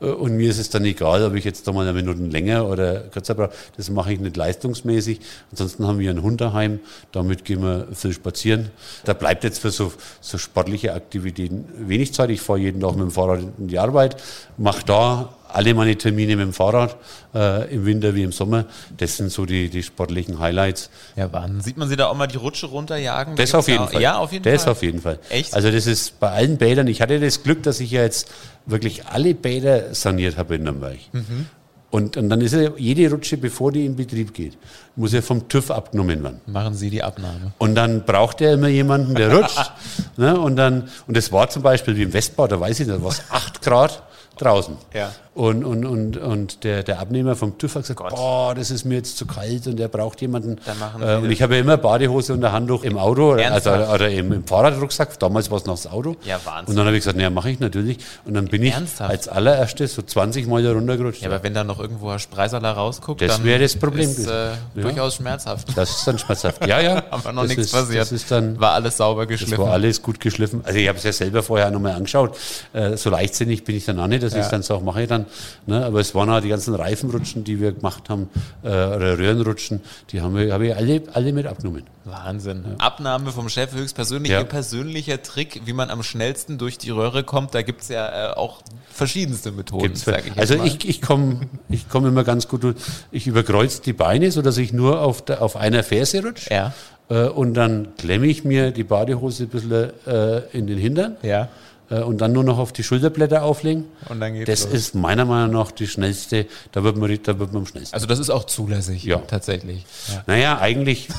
und 0.00 0.36
mir 0.36 0.50
ist 0.50 0.58
es 0.58 0.70
dann 0.70 0.84
egal, 0.84 1.22
ob 1.24 1.34
ich 1.34 1.44
jetzt 1.44 1.68
da 1.68 1.72
mal 1.72 1.86
eine 1.86 1.92
Minute 1.92 2.22
länger 2.22 2.66
oder 2.66 3.00
kürzer 3.00 3.34
brauche. 3.34 3.50
Das 3.76 3.90
mache 3.90 4.12
ich 4.12 4.20
nicht 4.20 4.36
leistungsmäßig. 4.36 5.20
Ansonsten 5.50 5.86
haben 5.86 5.98
wir 5.98 6.10
einen 6.10 6.22
Hund 6.22 6.40
daheim, 6.40 6.80
damit 7.12 7.44
gehen 7.44 7.62
wir 7.62 7.88
viel 7.92 8.12
spazieren. 8.12 8.70
Da 9.04 9.12
bleibt 9.12 9.44
jetzt 9.44 9.58
für 9.58 9.70
so, 9.70 9.92
so 10.20 10.38
sportliche 10.38 10.94
Aktivitäten 10.94 11.66
wenig 11.78 12.14
Zeit. 12.14 12.30
Ich 12.30 12.40
fahre 12.40 12.58
jeden 12.58 12.80
Tag 12.80 12.92
mit 12.92 13.02
dem 13.02 13.10
Fahrrad 13.10 13.40
in 13.58 13.68
die 13.68 13.78
Arbeit, 13.78 14.16
mache 14.56 14.84
da 14.86 15.34
alle 15.54 15.74
meine 15.74 15.96
Termine 15.96 16.36
mit 16.36 16.46
dem 16.46 16.52
Fahrrad, 16.52 16.96
äh, 17.34 17.72
im 17.74 17.84
Winter 17.86 18.14
wie 18.14 18.22
im 18.22 18.32
Sommer. 18.32 18.66
Das 18.96 19.16
sind 19.16 19.30
so 19.30 19.46
die, 19.46 19.68
die 19.68 19.82
sportlichen 19.82 20.38
Highlights. 20.38 20.90
Ja, 21.16 21.32
wann 21.32 21.60
sieht 21.60 21.76
man 21.76 21.88
Sie 21.88 21.96
da 21.96 22.06
auch 22.06 22.16
mal 22.16 22.26
die 22.26 22.36
Rutsche 22.36 22.66
runterjagen? 22.66 23.36
Das 23.36 23.54
auf 23.54 23.68
jeden 23.68 23.84
auch, 23.84 23.92
Fall. 23.92 24.02
Ja, 24.02 24.18
auf 24.18 24.32
jeden 24.32 24.44
das 24.44 24.62
Fall. 24.62 24.72
Das 24.72 24.76
auf 24.78 24.82
jeden 24.82 25.00
Fall. 25.00 25.18
Echt? 25.28 25.54
Also 25.54 25.70
das 25.70 25.86
ist 25.86 26.20
bei 26.20 26.30
allen 26.30 26.56
Bädern. 26.56 26.86
Ich 26.86 27.00
hatte 27.00 27.18
das 27.20 27.42
Glück, 27.42 27.62
dass 27.62 27.80
ich 27.80 27.90
ja 27.90 28.02
jetzt 28.02 28.30
wirklich 28.66 29.06
alle 29.06 29.34
Bäder 29.34 29.94
saniert 29.94 30.36
habe 30.36 30.56
in 30.56 30.64
Nürnberg. 30.64 30.98
Mhm. 31.12 31.46
Und, 31.90 32.16
und 32.16 32.28
dann 32.28 32.40
ist 32.40 32.54
ja 32.54 32.70
jede 32.76 33.10
Rutsche, 33.10 33.36
bevor 33.36 33.72
die 33.72 33.84
in 33.84 33.96
Betrieb 33.96 34.32
geht, 34.32 34.56
muss 34.94 35.12
ja 35.12 35.22
vom 35.22 35.48
TÜV 35.48 35.72
abgenommen 35.72 36.22
werden. 36.22 36.40
Machen 36.46 36.74
Sie 36.74 36.88
die 36.88 37.02
Abnahme. 37.02 37.52
Und 37.58 37.74
dann 37.74 38.04
braucht 38.04 38.40
er 38.40 38.54
immer 38.54 38.68
jemanden, 38.68 39.16
der 39.16 39.34
rutscht. 39.36 39.72
ne? 40.16 40.38
Und 40.38 40.54
dann, 40.54 40.88
und 41.08 41.16
das 41.16 41.32
war 41.32 41.48
zum 41.50 41.62
Beispiel 41.62 41.96
wie 41.96 42.02
im 42.04 42.12
Westbau, 42.12 42.46
da 42.46 42.60
weiß 42.60 42.78
ich 42.78 42.86
nicht, 42.86 42.96
da 42.96 43.02
war 43.02 43.10
es 43.10 43.22
8 43.28 43.62
Grad 43.62 44.04
draußen. 44.40 44.76
Ja. 44.94 45.12
Und, 45.32 45.64
und, 45.64 45.86
und, 45.86 46.16
und 46.16 46.64
der, 46.64 46.82
der 46.82 46.98
Abnehmer 46.98 47.36
vom 47.36 47.56
TÜV 47.56 47.76
hat 47.76 47.82
gesagt, 47.82 48.00
Gott. 48.00 48.10
boah, 48.10 48.54
das 48.54 48.70
ist 48.70 48.84
mir 48.84 48.96
jetzt 48.96 49.16
zu 49.16 49.26
kalt 49.26 49.66
und 49.68 49.78
der 49.78 49.88
braucht 49.88 50.20
jemanden. 50.20 50.58
Äh, 51.00 51.16
und 51.16 51.30
ich 51.30 51.40
habe 51.40 51.54
ja 51.54 51.60
immer 51.60 51.76
Badehose 51.76 52.32
und 52.32 52.44
ein 52.44 52.50
Handtuch 52.50 52.82
im 52.82 52.98
Auto 52.98 53.32
also, 53.32 53.70
oder 53.70 54.10
im, 54.10 54.32
im 54.32 54.44
Fahrradrucksack. 54.44 55.18
Damals 55.20 55.50
war 55.50 55.58
es 55.58 55.66
noch 55.66 55.76
das 55.76 55.86
Auto. 55.86 56.16
Ja, 56.24 56.40
Wahnsinn. 56.44 56.70
Und 56.70 56.76
dann 56.76 56.86
habe 56.86 56.96
ich 56.96 57.02
gesagt, 57.02 57.16
naja, 57.16 57.30
mache 57.30 57.50
ich 57.50 57.60
natürlich. 57.60 57.98
Und 58.24 58.34
dann 58.34 58.46
bin 58.46 58.62
ich 58.64 58.74
Ernsthaft? 58.74 59.10
als 59.10 59.28
allererstes 59.28 59.94
so 59.94 60.02
20 60.02 60.48
Mal 60.48 60.64
da 60.64 60.72
runtergerutscht. 60.72 61.22
Ja, 61.22 61.28
aber 61.28 61.42
wenn 61.44 61.54
da 61.54 61.62
noch 61.62 61.78
irgendwo 61.78 62.10
ein 62.10 62.18
Spreiserler 62.18 62.72
rausguckt, 62.72 63.22
das 63.22 63.42
wäre 63.44 63.60
das 63.60 63.76
Problem. 63.76 64.10
Ist, 64.10 64.26
äh, 64.26 64.30
ja. 64.30 64.56
durchaus 64.74 65.14
schmerzhaft. 65.14 65.68
Das 65.76 65.90
ist 65.90 66.06
dann 66.06 66.18
schmerzhaft. 66.18 66.66
Ja, 66.66 66.80
ja. 66.80 67.04
aber 67.10 67.32
noch 67.32 67.44
nichts 67.44 67.66
ist, 67.66 67.72
passiert. 67.72 68.00
Das 68.00 68.12
ist 68.12 68.30
dann, 68.30 68.58
war 68.58 68.72
alles 68.72 68.96
sauber 68.96 69.26
geschliffen. 69.26 69.56
Das 69.56 69.64
war 69.64 69.72
alles 69.72 70.02
gut 70.02 70.18
geschliffen. 70.18 70.62
Also 70.64 70.78
ich 70.78 70.88
habe 70.88 70.98
es 70.98 71.04
ja 71.04 71.12
selber 71.12 71.42
vorher 71.42 71.70
nochmal 71.70 71.92
angeschaut. 71.92 72.36
Äh, 72.72 72.96
so 72.96 73.10
leichtsinnig 73.10 73.64
bin 73.64 73.76
ich 73.76 73.84
dann 73.84 74.00
auch 74.00 74.08
nicht, 74.08 74.24
dass 74.30 74.36
ja. 74.36 74.40
ich 74.40 74.46
es 74.46 74.50
dann 74.50 74.62
so 74.62 74.74
auch 74.74 74.82
mache 74.82 75.06
dann. 75.06 75.26
Ne? 75.66 75.84
Aber 75.84 76.00
es 76.00 76.14
waren 76.14 76.30
auch 76.30 76.40
die 76.40 76.48
ganzen 76.48 76.74
Reifenrutschen, 76.74 77.44
die 77.44 77.60
wir 77.60 77.72
gemacht 77.72 78.08
haben, 78.08 78.28
äh, 78.62 78.68
oder 78.68 79.18
Röhrenrutschen, 79.18 79.80
die 80.10 80.20
haben 80.20 80.36
wir, 80.36 80.52
habe 80.52 80.68
ich 80.68 80.76
alle, 80.76 81.02
alle 81.12 81.32
mit 81.32 81.46
abgenommen. 81.46 81.84
Wahnsinn. 82.04 82.64
Ja. 82.66 82.76
Abnahme 82.78 83.30
vom 83.30 83.48
Chef 83.48 83.74
höchstpersönlich. 83.74 84.32
Ja. 84.32 84.40
Ihr 84.40 84.44
persönlicher 84.44 85.22
Trick, 85.22 85.62
wie 85.64 85.72
man 85.72 85.90
am 85.90 86.02
schnellsten 86.02 86.58
durch 86.58 86.78
die 86.78 86.90
Röhre 86.90 87.24
kommt, 87.24 87.54
da 87.54 87.62
gibt 87.62 87.82
es 87.82 87.88
ja 87.88 88.30
äh, 88.30 88.34
auch 88.34 88.62
verschiedenste 88.90 89.52
Methoden. 89.52 89.92
Ich 89.92 90.38
also 90.38 90.56
mal. 90.56 90.66
ich, 90.66 90.88
ich 90.88 91.02
komme 91.02 91.40
ich 91.68 91.88
komm 91.88 92.06
immer 92.06 92.24
ganz 92.24 92.48
gut 92.48 92.64
durch. 92.64 92.76
Ich 93.10 93.26
überkreuze 93.26 93.82
die 93.82 93.92
Beine, 93.92 94.30
sodass 94.30 94.56
ich 94.58 94.72
nur 94.72 95.00
auf, 95.00 95.22
der, 95.24 95.42
auf 95.42 95.56
einer 95.56 95.82
Ferse 95.82 96.22
rutsche. 96.22 96.52
Ja. 96.52 96.72
Äh, 97.08 97.28
und 97.28 97.54
dann 97.54 97.88
klemme 97.96 98.26
ich 98.26 98.44
mir 98.44 98.70
die 98.70 98.84
Badehose 98.84 99.44
ein 99.44 99.48
bisschen 99.48 99.90
äh, 100.06 100.38
in 100.52 100.66
den 100.66 100.78
Hintern. 100.78 101.16
Ja 101.22 101.48
und 101.96 102.20
dann 102.20 102.32
nur 102.32 102.44
noch 102.44 102.58
auf 102.58 102.72
die 102.72 102.82
Schulterblätter 102.82 103.42
auflegen. 103.42 103.84
Und 104.08 104.20
dann 104.20 104.34
geht's 104.34 104.46
das 104.46 104.64
los. 104.64 104.74
ist 104.74 104.94
meiner 104.94 105.24
Meinung 105.24 105.52
nach 105.54 105.72
die 105.72 105.86
schnellste, 105.86 106.46
da 106.72 106.84
wird 106.84 106.96
man, 106.96 107.18
da 107.22 107.38
wird 107.38 107.52
man 107.52 107.62
am 107.62 107.66
schnellsten. 107.66 107.94
Also 107.94 108.06
das 108.06 108.18
ist 108.18 108.30
auch 108.30 108.44
zulässig, 108.44 109.04
ja. 109.04 109.18
tatsächlich. 109.18 109.84
Ja. 110.08 110.24
Naja, 110.26 110.58
eigentlich. 110.58 111.08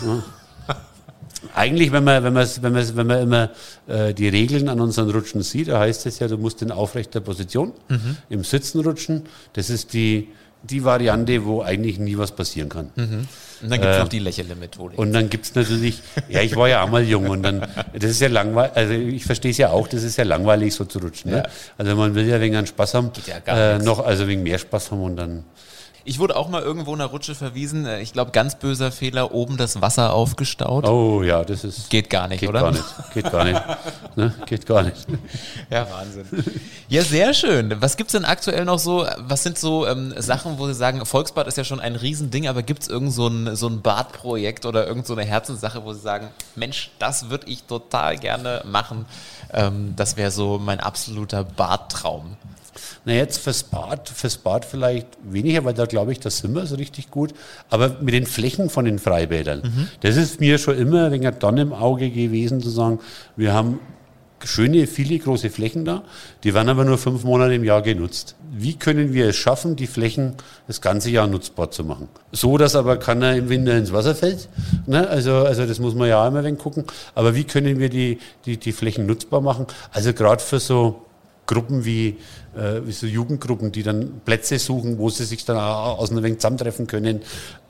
Eigentlich, 1.55 1.91
wenn 1.91 2.03
man, 2.03 2.23
wenn 2.23 2.33
man, 2.33 2.47
wenn 2.61 2.71
man, 2.71 2.95
wenn 2.95 3.07
man 3.07 3.21
immer 3.21 3.49
äh, 3.87 4.13
die 4.13 4.27
Regeln 4.27 4.69
an 4.69 4.79
unseren 4.79 5.09
Rutschen 5.09 5.41
sieht, 5.41 5.69
da 5.69 5.79
heißt 5.79 6.05
es 6.05 6.19
ja, 6.19 6.27
du 6.27 6.37
musst 6.37 6.61
in 6.61 6.71
aufrechter 6.71 7.19
Position 7.19 7.73
mhm. 7.89 8.17
im 8.29 8.43
Sitzen 8.43 8.79
rutschen. 8.81 9.23
Das 9.53 9.71
ist 9.71 9.93
die, 9.93 10.27
die 10.63 10.83
Variante, 10.83 11.45
wo 11.45 11.61
eigentlich 11.61 11.99
nie 11.99 12.17
was 12.17 12.31
passieren 12.31 12.69
kann. 12.69 12.91
Mhm. 12.95 13.27
Und 13.63 13.69
dann 13.69 13.79
gibt 13.79 13.91
es 13.91 13.97
äh, 13.97 13.99
noch 13.99 14.07
die 14.09 14.19
Lächele-Methode. 14.19 14.95
Und 14.95 15.13
dann 15.13 15.29
gibt 15.29 15.45
es 15.45 15.55
natürlich, 15.55 16.01
ja, 16.29 16.41
ich 16.41 16.55
war 16.55 16.67
ja 16.67 16.83
auch 16.83 16.89
mal 16.89 17.03
jung 17.03 17.29
und 17.29 17.43
dann, 17.43 17.61
das 17.93 18.11
ist 18.11 18.21
ja 18.21 18.27
langweilig, 18.27 18.75
also 18.75 18.93
ich 18.93 19.23
verstehe 19.25 19.51
es 19.51 19.57
ja 19.57 19.69
auch, 19.69 19.87
das 19.87 20.03
ist 20.03 20.17
ja 20.17 20.23
langweilig 20.23 20.73
so 20.73 20.85
zu 20.85 20.99
rutschen. 20.99 21.31
Ne? 21.31 21.37
Ja. 21.37 21.43
Also 21.77 21.95
man 21.95 22.15
will 22.15 22.27
ja 22.27 22.41
wegen 22.41 22.55
an 22.55 22.65
Spaß 22.65 22.95
haben, 22.95 23.11
ja 23.27 23.75
äh, 23.75 23.79
noch, 23.79 24.03
also 24.03 24.27
wegen 24.27 24.43
mehr 24.43 24.57
Spaß 24.57 24.91
haben 24.91 25.03
und 25.03 25.15
dann 25.15 25.43
ich 26.03 26.19
wurde 26.19 26.35
auch 26.35 26.49
mal 26.49 26.61
irgendwo 26.61 26.93
in 26.93 26.99
der 26.99 27.07
Rutsche 27.07 27.35
verwiesen. 27.35 27.85
Äh, 27.85 28.01
ich 28.01 28.13
glaube, 28.13 28.31
ganz 28.31 28.55
böser 28.55 28.91
Fehler, 28.91 29.33
oben 29.33 29.57
das 29.57 29.81
Wasser 29.81 30.13
aufgestaut. 30.13 30.87
Oh 30.87 31.21
ja, 31.23 31.43
das 31.43 31.63
ist. 31.63 31.89
Geht 31.89 32.09
gar 32.09 32.27
nicht, 32.27 32.39
geht 32.39 32.49
oder? 32.49 32.61
Gar 32.61 32.71
nicht. 32.71 32.83
Geht 33.13 33.31
gar 33.31 33.43
nicht. 33.43 33.61
ne? 34.15 34.33
Geht 34.45 34.65
gar 34.65 34.83
nicht. 34.83 35.07
Ja, 35.69 35.87
Wahnsinn. 35.91 36.25
Ja, 36.89 37.03
sehr 37.03 37.33
schön. 37.33 37.81
Was 37.81 37.97
gibt 37.97 38.09
es 38.09 38.13
denn 38.13 38.25
aktuell 38.25 38.65
noch 38.65 38.79
so? 38.79 39.05
Was 39.17 39.43
sind 39.43 39.57
so 39.57 39.87
ähm, 39.87 40.13
Sachen, 40.17 40.57
wo 40.57 40.67
Sie 40.67 40.73
sagen, 40.73 41.05
Volksbad 41.05 41.47
ist 41.47 41.57
ja 41.57 41.63
schon 41.63 41.79
ein 41.79 41.95
Riesending, 41.95 42.47
aber 42.47 42.63
gibt 42.63 42.83
es 42.83 42.87
irgend 42.87 43.13
so 43.13 43.27
ein, 43.27 43.55
so 43.55 43.67
ein 43.67 43.81
Badprojekt 43.81 44.65
oder 44.65 44.87
irgend 44.87 45.05
so 45.05 45.13
eine 45.13 45.23
Herzenssache, 45.23 45.83
wo 45.83 45.93
Sie 45.93 46.01
sagen, 46.01 46.29
Mensch, 46.55 46.91
das 46.99 47.29
würde 47.29 47.47
ich 47.47 47.63
total 47.63 48.17
gerne 48.17 48.63
machen. 48.65 49.05
Ähm, 49.53 49.93
das 49.95 50.17
wäre 50.17 50.31
so 50.31 50.59
mein 50.59 50.79
absoluter 50.79 51.43
Badtraum. 51.43 52.37
Na 53.03 53.13
jetzt 53.13 53.39
fürs 53.39 53.63
Bad, 53.63 54.09
fürs 54.09 54.37
Bad 54.37 54.63
vielleicht 54.63 55.07
weniger, 55.23 55.65
weil 55.65 55.73
da 55.73 55.85
glaube 55.91 56.11
ich, 56.11 56.19
da 56.19 56.31
sind 56.31 56.55
wir 56.55 56.65
so 56.65 56.75
richtig 56.75 57.11
gut. 57.11 57.33
Aber 57.69 57.97
mit 58.01 58.15
den 58.15 58.25
Flächen 58.25 58.69
von 58.69 58.85
den 58.85 58.97
Freibädern, 58.97 59.61
mhm. 59.63 59.87
das 59.99 60.17
ist 60.17 60.39
mir 60.39 60.57
schon 60.57 60.77
immer 60.77 61.05
ein 61.05 61.11
wenig 61.11 61.35
dann 61.39 61.57
im 61.57 61.73
Auge 61.73 62.09
gewesen 62.09 62.61
zu 62.61 62.69
sagen, 62.69 62.99
wir 63.35 63.53
haben 63.53 63.79
schöne, 64.47 64.87
viele 64.87 65.19
große 65.19 65.49
Flächen 65.49 65.85
da, 65.85 66.03
die 66.43 66.53
werden 66.53 66.69
aber 66.69 66.83
nur 66.83 66.97
fünf 66.97 67.23
Monate 67.23 67.53
im 67.53 67.63
Jahr 67.63 67.81
genutzt. 67.81 68.35
Wie 68.51 68.75
können 68.75 69.13
wir 69.13 69.29
es 69.29 69.35
schaffen, 69.35 69.75
die 69.75 69.87
Flächen 69.87 70.33
das 70.67 70.81
ganze 70.81 71.09
Jahr 71.09 71.27
nutzbar 71.27 71.71
zu 71.71 71.83
machen? 71.83 72.09
So, 72.31 72.57
dass 72.57 72.75
aber 72.75 72.97
keiner 72.97 73.35
im 73.35 73.49
Winter 73.49 73.77
ins 73.77 73.93
Wasser 73.93 74.15
fällt. 74.15 74.49
Ne? 74.87 75.07
Also, 75.07 75.35
also 75.35 75.65
das 75.65 75.79
muss 75.79 75.95
man 75.95 76.09
ja 76.09 76.27
immer 76.27 76.43
wenn 76.43 76.57
gucken. 76.57 76.85
Aber 77.15 77.35
wie 77.35 77.43
können 77.43 77.79
wir 77.79 77.89
die, 77.89 78.19
die, 78.45 78.57
die 78.57 78.71
Flächen 78.71 79.05
nutzbar 79.05 79.41
machen? 79.41 79.67
Also 79.91 80.13
gerade 80.13 80.41
für 80.41 80.59
so 80.59 81.05
Gruppen 81.51 81.85
wie, 81.85 82.17
äh, 82.55 82.81
wie 82.85 82.91
so 82.91 83.05
Jugendgruppen, 83.05 83.71
die 83.71 83.83
dann 83.83 84.21
Plätze 84.23 84.57
suchen, 84.57 84.97
wo 84.97 85.09
sie 85.09 85.25
sich 85.25 85.43
dann 85.43 85.57
auch 85.57 85.99
aus 85.99 86.11
einem 86.11 86.23
wenig 86.23 86.39
zusammentreffen 86.39 86.87
können. 86.87 87.21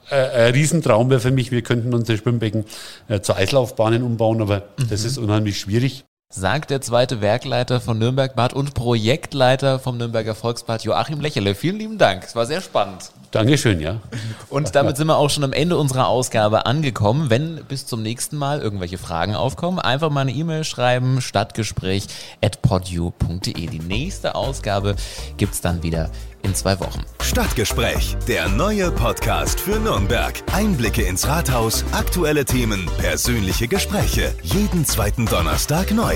Äh, 0.09 0.15
ein 0.15 0.53
Riesentraum 0.53 1.09
wäre 1.09 1.19
für 1.19 1.31
mich, 1.31 1.51
wir 1.51 1.63
könnten 1.63 1.93
unsere 1.93 2.17
Schwimmbäcken 2.17 2.65
äh, 3.07 3.21
zu 3.21 3.35
Eislaufbahnen 3.35 4.03
umbauen, 4.03 4.41
aber 4.41 4.69
mhm. 4.77 4.89
das 4.89 5.03
ist 5.03 5.17
unheimlich 5.17 5.59
schwierig 5.59 6.05
sagt 6.31 6.69
der 6.69 6.79
zweite 6.79 7.19
Werkleiter 7.19 7.81
von 7.81 7.99
Nürnberg 7.99 8.35
Bad 8.35 8.53
und 8.53 8.73
Projektleiter 8.73 9.79
vom 9.79 9.97
Nürnberger 9.97 10.33
Volksbad 10.33 10.83
Joachim 10.83 11.19
Lächele. 11.19 11.55
Vielen 11.55 11.77
lieben 11.77 11.97
Dank. 11.97 12.23
Es 12.23 12.35
war 12.35 12.45
sehr 12.45 12.61
spannend. 12.61 13.11
Dankeschön, 13.31 13.79
ja. 13.79 13.99
Und 14.49 14.75
damit 14.75 14.97
sind 14.97 15.07
wir 15.07 15.17
auch 15.17 15.29
schon 15.29 15.43
am 15.43 15.53
Ende 15.53 15.77
unserer 15.77 16.07
Ausgabe 16.07 16.65
angekommen. 16.65 17.29
Wenn 17.29 17.63
bis 17.65 17.85
zum 17.85 18.01
nächsten 18.01 18.37
Mal 18.37 18.61
irgendwelche 18.61 18.97
Fragen 18.97 19.35
aufkommen, 19.35 19.79
einfach 19.79 20.09
mal 20.09 20.21
eine 20.21 20.31
E-Mail 20.31 20.63
schreiben, 20.63 21.21
stadtgespräch 21.21 22.07
at 22.41 22.61
podu.de. 22.61 23.67
Die 23.67 23.79
nächste 23.79 24.35
Ausgabe 24.35 24.95
gibt 25.37 25.53
es 25.53 25.61
dann 25.61 25.83
wieder 25.83 26.09
in 26.43 26.55
zwei 26.55 26.79
Wochen. 26.79 27.01
Stadtgespräch, 27.21 28.17
der 28.27 28.49
neue 28.49 28.91
Podcast 28.91 29.59
für 29.59 29.79
Nürnberg. 29.79 30.33
Einblicke 30.51 31.03
ins 31.03 31.27
Rathaus, 31.27 31.83
aktuelle 31.91 32.45
Themen, 32.45 32.89
persönliche 32.97 33.67
Gespräche. 33.67 34.33
Jeden 34.41 34.85
zweiten 34.85 35.25
Donnerstag 35.25 35.91
neu. 35.91 36.15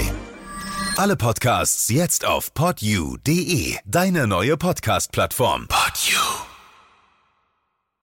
Alle 0.97 1.17
Podcasts 1.17 1.89
jetzt 1.89 2.25
auf 2.25 2.53
podyou.de, 2.53 3.75
deine 3.85 4.27
neue 4.27 4.55
Podcast-Plattform. 4.55 5.67
Podyou. 5.67 6.54